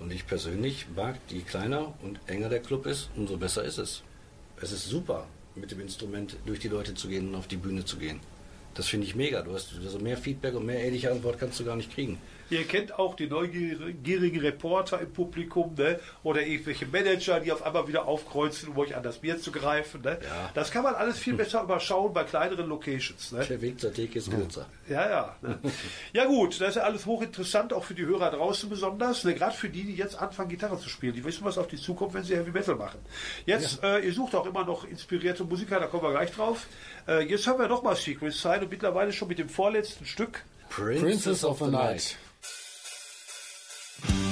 [0.00, 4.02] Und ich persönlich mag, je kleiner und enger der Club ist, umso besser ist es.
[4.60, 7.84] Es ist super, mit dem Instrument durch die Leute zu gehen und auf die Bühne
[7.84, 8.20] zu gehen.
[8.74, 9.42] Das finde ich mega.
[9.42, 12.18] Du hast also mehr Feedback und mehr ehrliche Antwort kannst du gar nicht kriegen.
[12.52, 15.98] Ihr kennt auch die neugierigen Reporter im Publikum ne?
[16.22, 20.02] oder irgendwelche Manager, die auf einmal wieder aufkreuzen, um euch an das Bier zu greifen.
[20.02, 20.18] Ne?
[20.22, 20.50] Ja.
[20.52, 23.32] Das kann man alles viel besser überschauen bei kleineren Locations.
[23.32, 23.46] Ne?
[23.48, 24.66] Der Weg zur Theke ist kürzer.
[24.86, 25.36] Ja, ja.
[25.40, 25.58] Ne?
[26.12, 29.24] ja gut, das ist ja alles hochinteressant, auch für die Hörer draußen besonders.
[29.24, 29.32] Ne?
[29.34, 31.14] Gerade für die, die jetzt anfangen, Gitarre zu spielen.
[31.14, 33.00] Die wissen, was auf die zukommt, wenn sie Heavy Metal machen.
[33.46, 33.96] Jetzt, ja.
[33.96, 36.66] äh, ihr sucht auch immer noch inspirierte Musiker, da kommen wir gleich drauf.
[37.08, 40.44] Äh, jetzt haben wir nochmal Secret Sign und mittlerweile schon mit dem vorletzten Stück.
[40.68, 42.18] Princess, Princess of the Night.
[44.08, 44.31] Bye.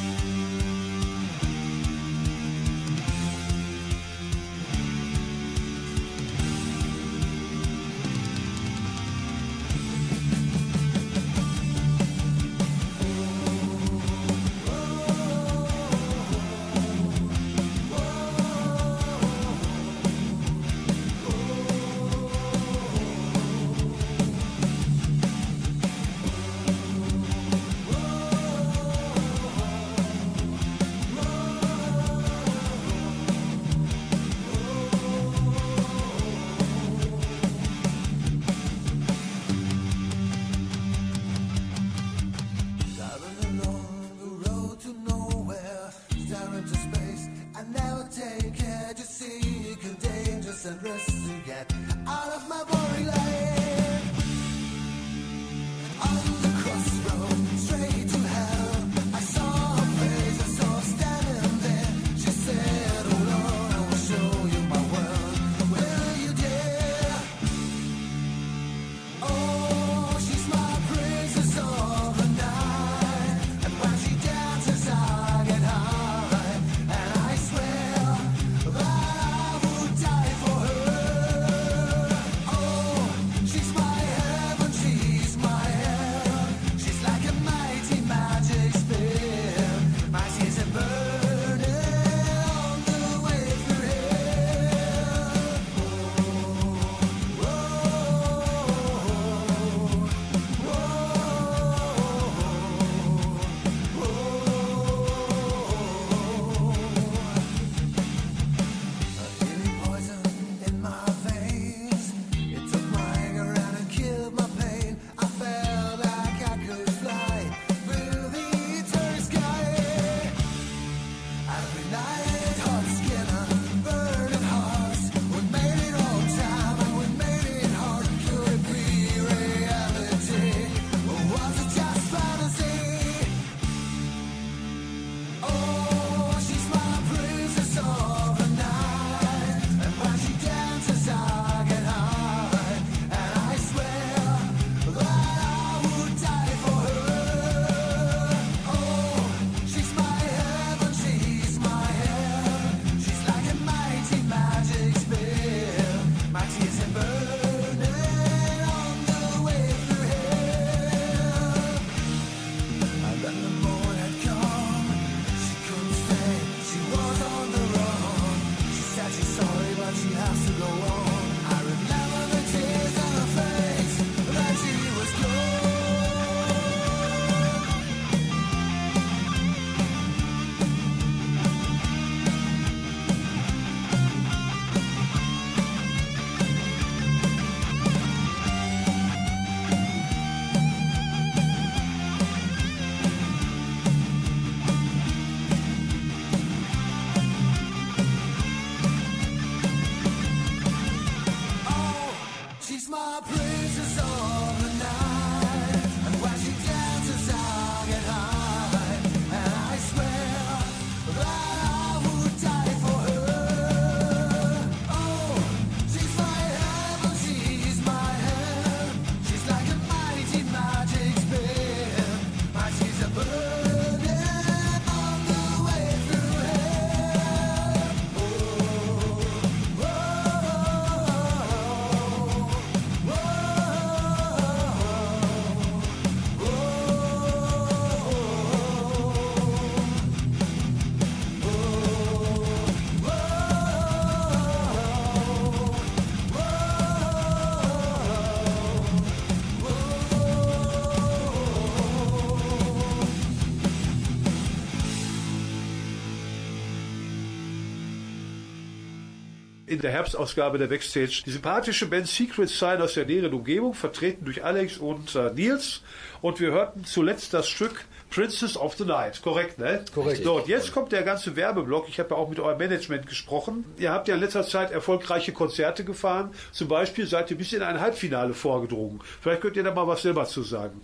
[259.81, 264.27] In der Herbstausgabe der Backstage die sympathische Band Secret Sign aus der näheren Umgebung, vertreten
[264.27, 265.81] durch Alex und äh, Nils.
[266.21, 269.23] Und wir hörten zuletzt das Stück Princess of the Night.
[269.23, 269.83] Korrekt, ne?
[269.95, 270.23] Korrekt.
[270.23, 271.89] So, und jetzt kommt der ganze Werbeblock.
[271.89, 273.65] Ich habe ja auch mit eurem Management gesprochen.
[273.79, 276.33] Ihr habt ja in letzter Zeit erfolgreiche Konzerte gefahren.
[276.53, 279.01] Zum Beispiel seid ihr bis in ein Halbfinale vorgedrungen.
[279.23, 280.83] Vielleicht könnt ihr da mal was selber zu sagen.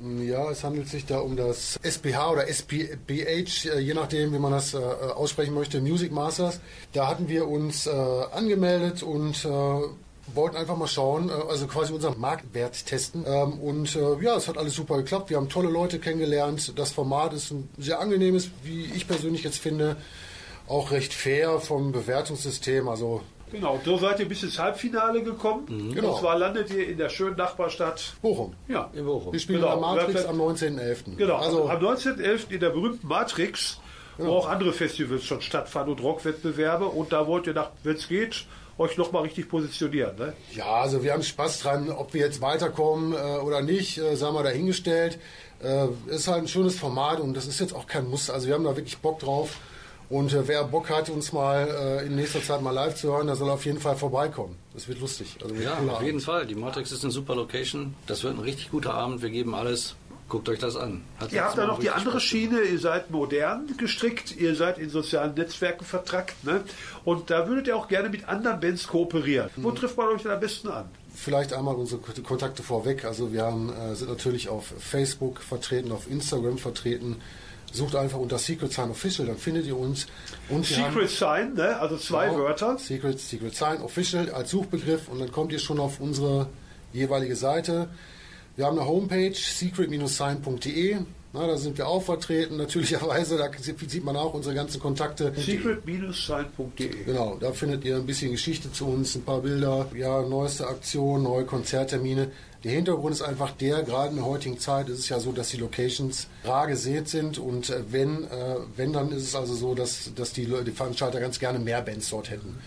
[0.00, 4.52] Ja, es handelt sich da um das SPH oder SPH, äh, je nachdem, wie man
[4.52, 6.60] das äh, aussprechen möchte, Music Masters.
[6.92, 9.48] Da hatten wir uns äh, angemeldet und äh,
[10.34, 13.24] wollten einfach mal schauen, äh, also quasi unseren Marktwert testen.
[13.26, 15.30] Ähm, und äh, ja, es hat alles super geklappt.
[15.30, 16.78] Wir haben tolle Leute kennengelernt.
[16.78, 19.96] Das Format ist ein sehr angenehmes, wie ich persönlich jetzt finde,
[20.68, 22.88] auch recht fair vom Bewertungssystem.
[22.88, 23.22] Also
[23.52, 25.66] Genau, so seid ihr bis ins Halbfinale gekommen.
[25.68, 25.94] Mhm.
[25.94, 26.12] Genau.
[26.12, 28.54] Und zwar landet ihr in der schönen Nachbarstadt Bochum.
[28.68, 28.90] Ja.
[28.92, 29.32] In Bochum.
[29.32, 29.74] Wir spielen Genau.
[29.74, 31.16] in der Matrix am 19.11.
[31.16, 32.50] Genau, Also, am 19.11.
[32.50, 33.80] in der berühmten Matrix,
[34.16, 34.36] wo Genau.
[34.36, 36.86] auch andere Festivals schon stattfanden und Rockwettbewerbe.
[36.86, 38.46] Und da wollt ihr, wenn es geht,
[38.78, 40.16] euch nochmal richtig positionieren.
[40.16, 40.34] Ne?
[40.54, 44.34] ja, also wir haben Spaß dran, ob wir jetzt weiterkommen äh, oder nicht, äh, sagen
[44.36, 45.18] wir dahingestellt.
[45.60, 48.30] Äh, ist halt ein schönes Format und das ist jetzt auch kein Muss.
[48.30, 49.56] Also wir haben da wirklich Bock drauf.
[50.10, 51.68] Und äh, wer Bock hat, uns mal
[52.02, 54.56] äh, in nächster Zeit mal live zu hören, der soll auf jeden Fall vorbeikommen.
[54.72, 55.36] Das wird lustig.
[55.42, 56.22] Also wird Ja, auf jeden Abend.
[56.22, 56.46] Fall.
[56.46, 57.94] Die Matrix ist eine super Location.
[58.06, 59.20] Das wird ein richtig guter Abend.
[59.20, 59.96] Wir geben alles.
[60.30, 61.04] Guckt euch das an.
[61.18, 62.54] Hat Ihr habt da noch die andere Spaß gemacht.
[62.58, 66.44] Schiene, ihr seid modern gestrickt, ihr seid in sozialen Netzwerken vertrackt.
[66.44, 66.62] Ne?
[67.06, 69.48] Und da würdet ihr auch gerne mit anderen Bands kooperieren.
[69.56, 70.90] Wo trifft man euch denn am besten an?
[71.14, 73.06] Vielleicht einmal unsere Kontakte vorweg.
[73.06, 77.16] Also wir haben, äh, sind natürlich auf Facebook vertreten, auf Instagram vertreten.
[77.72, 80.06] Sucht einfach unter Secret Sign Official, dann findet ihr uns.
[80.48, 81.78] Und Secret Sign, ne?
[81.78, 82.38] also zwei Genau.
[82.40, 82.78] Wörter.
[82.78, 86.48] Secret, Secret Sign Official als Suchbegriff und dann kommt ihr schon auf unsere
[86.92, 87.88] jeweilige Seite.
[88.56, 90.96] Wir haben eine Homepage, secret-sign.de.
[91.34, 93.36] Da sind wir auch vertreten, natürlicherweise.
[93.36, 95.32] Da sieht man auch unsere ganzen Kontakte.
[95.36, 100.66] Secret-sign.de Genau, da findet ihr ein bisschen Geschichte zu uns, ein paar Bilder, ja, neueste
[100.66, 102.30] Aktionen, neue Konzerttermine.
[102.64, 105.50] Der Hintergrund ist einfach der, gerade in der heutigen Zeit ist es ja so, dass
[105.50, 109.74] die Locations rar gesät sind und äh, wenn, äh, wenn dann ist es also so,
[109.74, 112.58] dass, dass die, die Veranstalter ganz gerne mehr Bands dort hätten.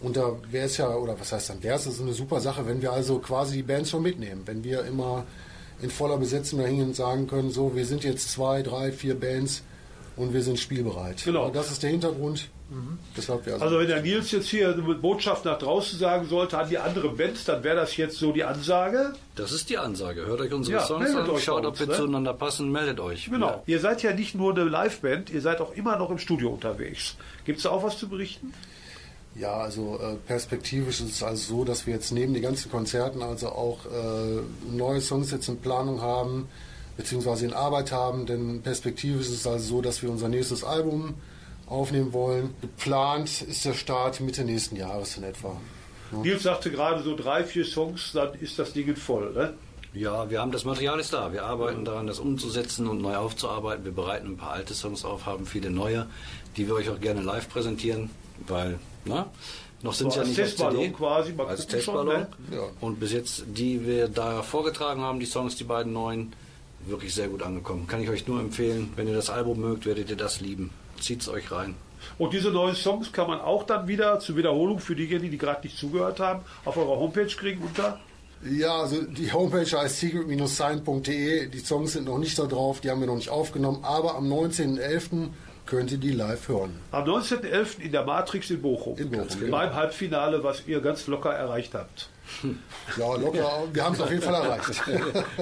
[0.00, 2.66] Und da wäre es ja, oder was heißt dann, wäre es ist eine super Sache,
[2.66, 4.42] wenn wir also quasi die Bands schon mitnehmen.
[4.44, 5.24] Wenn wir immer
[5.80, 9.62] in voller Besetzung dahin sagen können, so, wir sind jetzt zwei, drei, vier Bands
[10.18, 11.24] und wir sind spielbereit.
[11.24, 11.46] Genau.
[11.46, 12.48] Und das ist der Hintergrund.
[13.16, 16.68] Deshalb wir Also wenn der Nils jetzt hier eine Botschaft nach draußen sagen sollte an
[16.68, 19.14] die anderen Bands, dann wäre das jetzt so die Ansage.
[19.36, 20.26] Das ist die Ansage.
[20.26, 21.94] Hört euch unsere Ja, Songs an, euch schaut, bei ob uns, wir ne?
[21.94, 23.30] zueinander passen, meldet euch.
[23.30, 23.46] Genau.
[23.46, 23.62] Ja.
[23.64, 27.16] Ihr seid ja nicht nur eine Liveband, ihr seid auch immer noch im Studio unterwegs.
[27.46, 28.52] Gibt es da auch was zu berichten?
[29.34, 33.22] Ja, also äh, perspektivisch ist es also so, dass wir jetzt neben den ganzen Konzerten
[33.22, 36.48] also auch äh, neue Songs jetzt in Planung haben,
[36.98, 41.14] beziehungsweise in Arbeit haben, denn perspektivisch ist es also so, dass wir unser nächstes Album
[41.66, 42.54] aufnehmen wollen.
[42.60, 45.56] Geplant ist der Start Mitte nächsten Jahres in etwa.
[46.10, 49.32] Nils sagte gerade so drei, vier Songs, dann ist das Ding voll.
[49.32, 49.54] Ne?
[49.94, 51.32] Ja, wir haben das Material ist da.
[51.32, 53.84] Wir arbeiten daran, das umzusetzen und neu aufzuarbeiten.
[53.84, 56.06] Wir bereiten ein paar alte Songs auf, haben viele neue,
[56.56, 58.10] die wir euch auch gerne live präsentieren,
[58.46, 59.26] weil, na,
[59.82, 60.92] noch sind So ja als nicht auf Testballon CD.
[60.94, 62.20] quasi, mal als gucken schon, Testballon.
[62.50, 62.56] ne?
[62.56, 62.62] Ja.
[62.80, 66.32] Und bis jetzt, die wir da vorgetragen haben, die Songs, die beiden neuen,
[66.86, 67.86] wirklich sehr gut angekommen.
[67.86, 68.92] Kann ich euch nur empfehlen.
[68.96, 70.70] Wenn ihr das Album mögt, werdet ihr das lieben.
[71.00, 71.74] Zieht's euch rein.
[72.16, 75.66] Und diese neuen Songs kann man auch dann wieder zur Wiederholung für diejenigen, die gerade
[75.66, 77.98] nicht zugehört haben, auf eurer Homepage kriegen unter.
[78.44, 81.48] Ja, also die Homepage heißt secret-sign.de.
[81.48, 84.32] Die Songs sind noch nicht da drauf, die haben wir noch nicht aufgenommen, aber am
[84.32, 85.30] 19.11.
[85.66, 86.78] könnt ihr die live hören.
[86.92, 87.80] Am 19.11.
[87.80, 88.96] in der Matrix in Bochum.
[88.96, 89.56] In Bochum, Ganz genau.
[89.56, 92.10] Beim Halbfinale, was ihr ganz locker erreicht habt.
[92.96, 94.86] Ja, locker, wir haben es auf jeden Fall erreicht.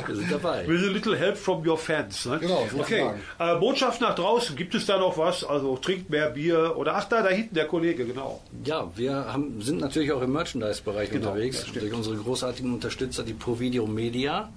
[0.06, 0.66] Wir sind dabei.
[0.66, 2.24] With a little help from your fans.
[2.26, 2.38] Ne?
[2.38, 3.00] Genau, Okay.
[3.00, 3.20] sozusagen.
[3.38, 4.56] Äh, Botschaft nach draußen.
[4.56, 5.44] Gibt es da noch was?
[5.44, 8.40] Also trinkt mehr Bier oder ach da, da hinten der Kollege, genau.
[8.64, 11.64] Ja, wir haben, sind natürlich auch im Merchandise-Bereich Genau, unterwegs.
[11.72, 14.48] durch unsere großartigen Unterstützer, die Provideo Media,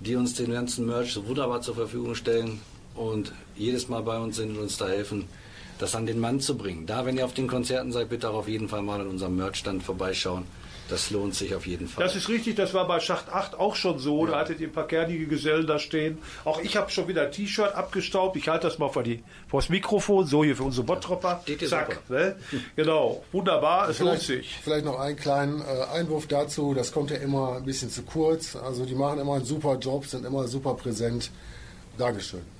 [0.00, 2.60] die uns den ganzen Merch so wunderbar zur Verfügung stellen
[2.94, 5.24] und jedes Mal bei uns sind und uns da helfen,
[5.78, 6.86] das an den Mann zu bringen.
[6.86, 9.36] Da, wenn ihr auf den Konzerten seid, bitte auch auf jeden Fall mal an unserem
[9.36, 10.44] Merchstand vorbeischauen.
[10.88, 12.04] Das lohnt sich auf jeden Fall.
[12.04, 14.26] Das ist richtig, das war bei Schacht 8 auch schon so.
[14.26, 16.18] Da hattet ihr ein paar kernige Gesellen da stehen.
[16.44, 18.36] Auch ich habe schon wieder ein T-Shirt abgestaubt.
[18.36, 21.42] Ich halte das mal vor, die, vor das Mikrofon, so hier für unsere Bottropper.
[21.46, 22.08] Dir Zack.
[22.08, 22.36] Ne?
[22.76, 24.58] Genau, wunderbar, es lohnt Vielleicht, sich.
[24.62, 26.74] vielleicht noch einen kleinen äh, Einwurf dazu.
[26.74, 28.54] Das kommt ja immer ein bisschen zu kurz.
[28.54, 31.30] Also die machen immer einen super Job, sind immer super präsent.
[31.98, 32.55] Dankeschön.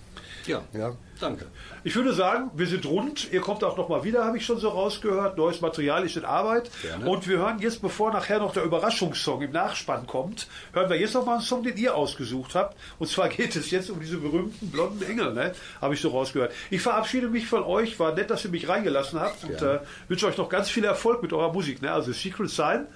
[0.46, 0.96] Ja, ja.
[1.20, 1.46] danke.
[1.84, 3.32] Ich würde sagen, wir sind rund.
[3.32, 5.36] Ihr kommt auch noch mal wieder, habe ich schon so rausgehört.
[5.36, 6.70] Neues Material ist in Arbeit.
[6.82, 7.08] Gerne.
[7.08, 11.14] Und wir hören jetzt, bevor nachher noch der Überraschungssong im Nachspann kommt, hören wir jetzt
[11.14, 12.76] noch mal einen Song, den ihr ausgesucht habt.
[12.98, 15.52] Und zwar geht es jetzt um diese berühmten blonden Engel, ne?
[15.80, 16.52] habe ich so rausgehört.
[16.70, 17.98] Ich verabschiede mich von euch.
[17.98, 19.44] War nett, dass ihr mich reingelassen habt.
[19.44, 21.82] Und äh, wünsche euch noch ganz viel Erfolg mit eurer Musik.
[21.82, 21.92] Ne?
[21.92, 22.86] Also Secret Sign.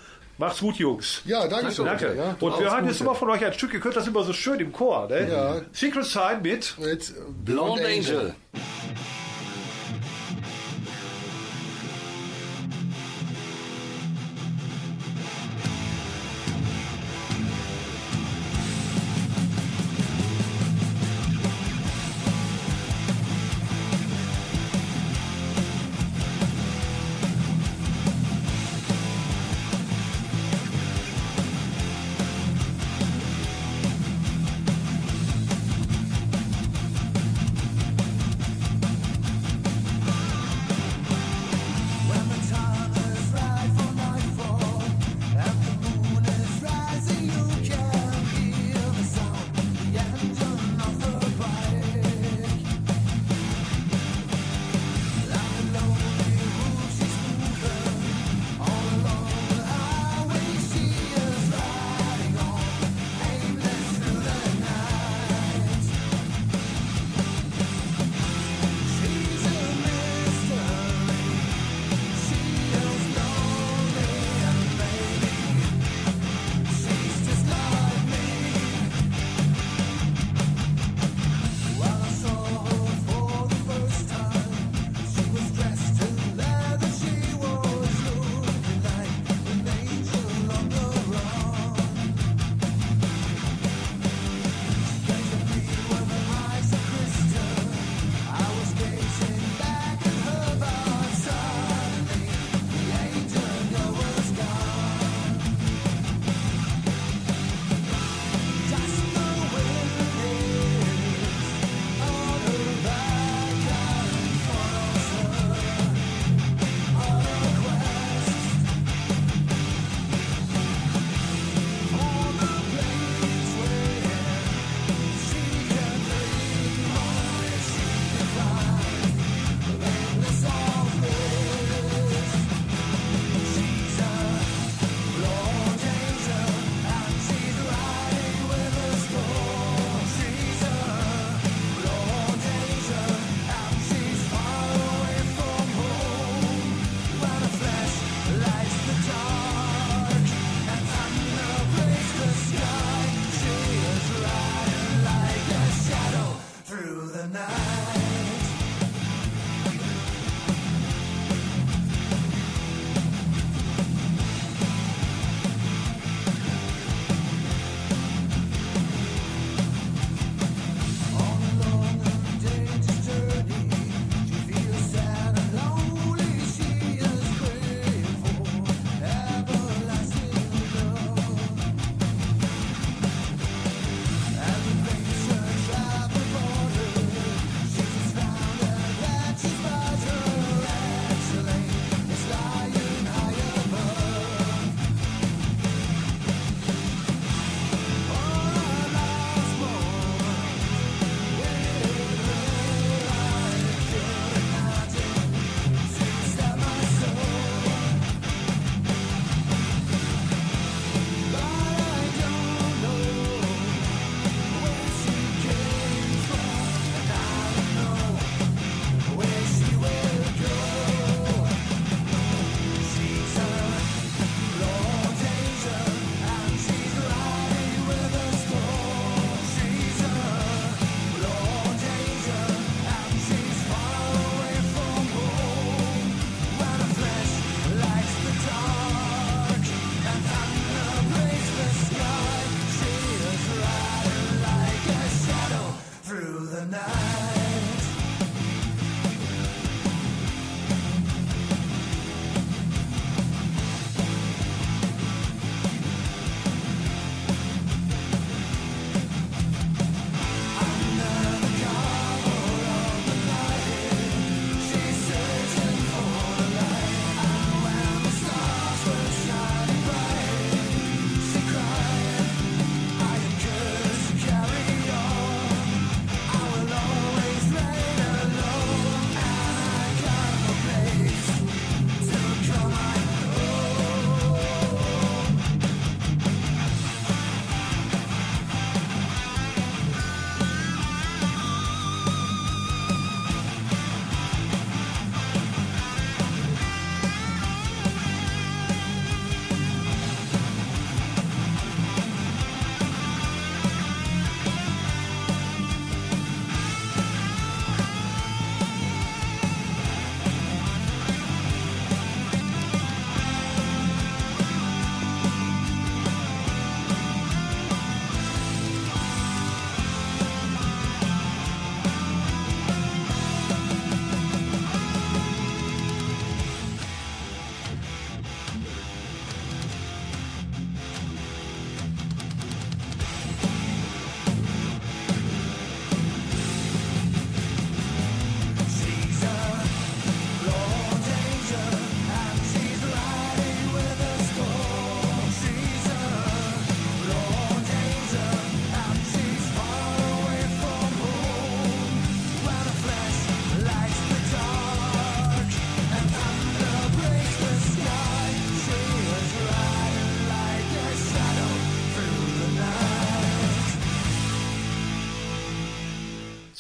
[0.41, 1.21] Macht's gut, Jungs.
[1.27, 1.85] Ja, danke schön.
[1.85, 2.15] Danke.
[2.17, 3.75] Ja, und wir hören jetzt immer von euch ein Stück.
[3.75, 5.07] Ihr könnt das immer so schön im Chor.
[5.07, 5.31] Ne?
[5.31, 5.57] Ja.
[5.71, 7.13] Secret Sign mit, mit
[7.45, 7.99] Blonde Angel.
[7.99, 8.35] Angel.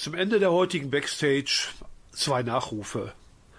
[0.00, 1.68] Zum Ende der heutigen Backstage
[2.12, 3.12] zwei Nachrufe.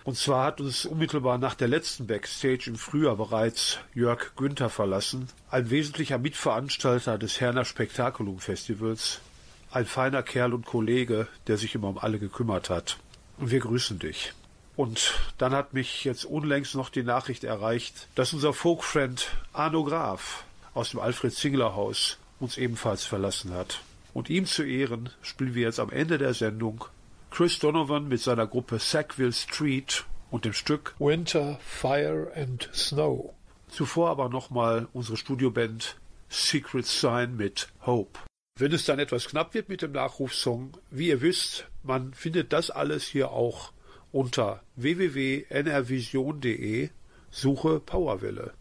[0.03, 5.27] Und zwar hat uns unmittelbar nach der letzten Backstage im Frühjahr bereits Jörg Günther verlassen,
[5.51, 9.21] ein wesentlicher Mitveranstalter des Herner Spektakulum Festivals,
[9.69, 12.97] ein feiner Kerl und Kollege, der sich immer um alle gekümmert hat.
[13.37, 14.33] Und wir grüßen dich.
[14.75, 20.43] Und dann hat mich jetzt unlängst noch die Nachricht erreicht, dass unser Folkfriend Arno Graf
[20.73, 23.79] aus dem Alfred Zingler Haus uns ebenfalls verlassen hat.
[24.13, 26.83] Und ihm zu Ehren spielen wir jetzt am Ende der Sendung
[27.29, 33.33] Chris Donovan mit seiner Gruppe Sackville Street und dem Stück Winter, Fire and Snow.
[33.69, 35.95] Zuvor aber nochmal unsere Studioband
[36.27, 38.19] Secret Sign mit Hope.
[38.59, 42.69] Wenn es dann etwas knapp wird mit dem Nachrufsong, wie ihr wisst, man findet das
[42.69, 43.71] alles hier auch
[44.11, 46.89] unter www.nrvision.de
[47.29, 48.53] Suche Powerwelle.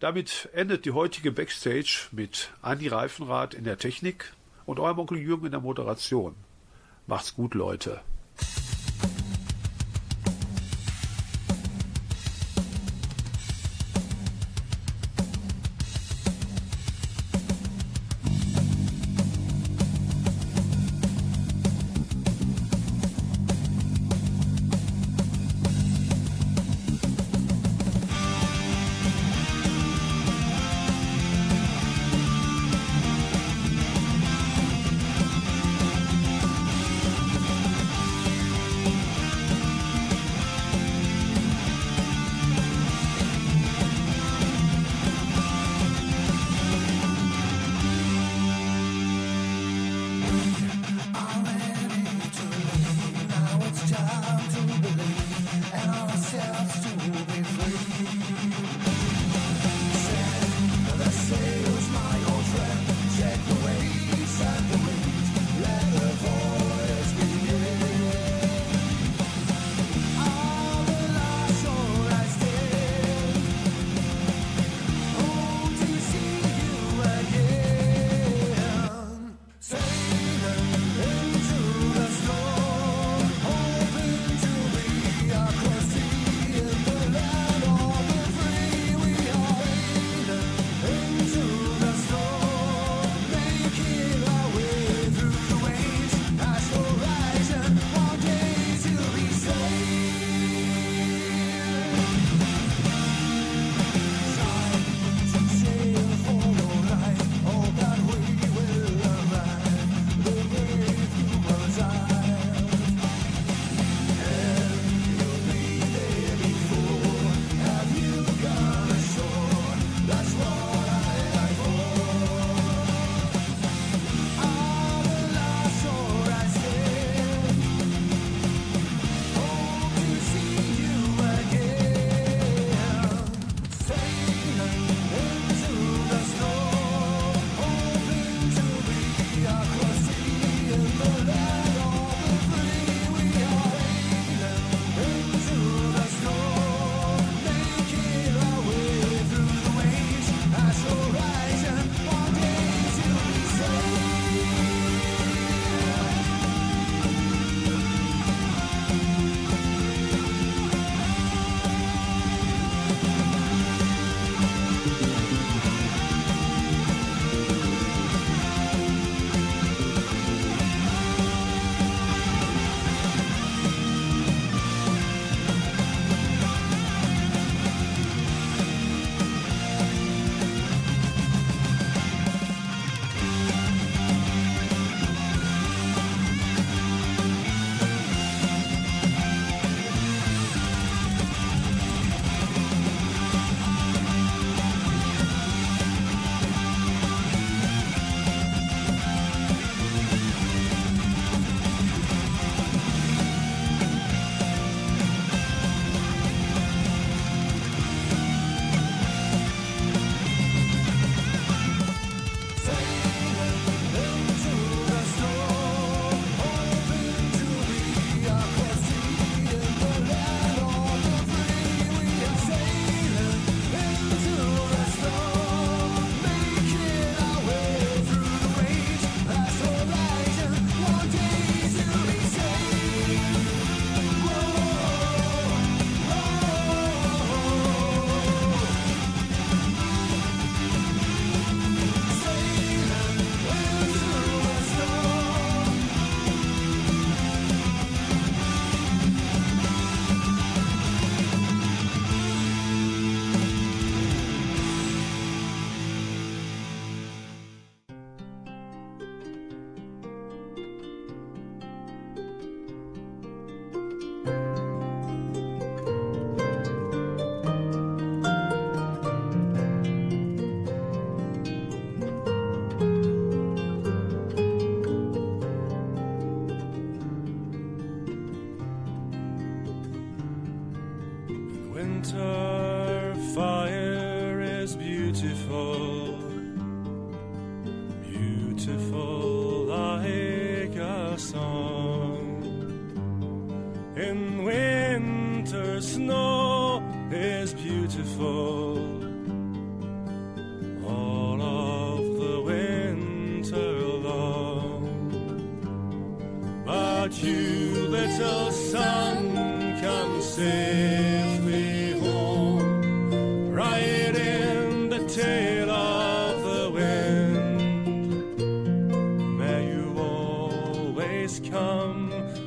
[0.00, 4.32] Damit endet die heutige Backstage mit Andi Reifenrad in der Technik
[4.66, 6.34] und eurem Onkel Jürgen in der Moderation.
[7.06, 8.00] Macht's gut, Leute.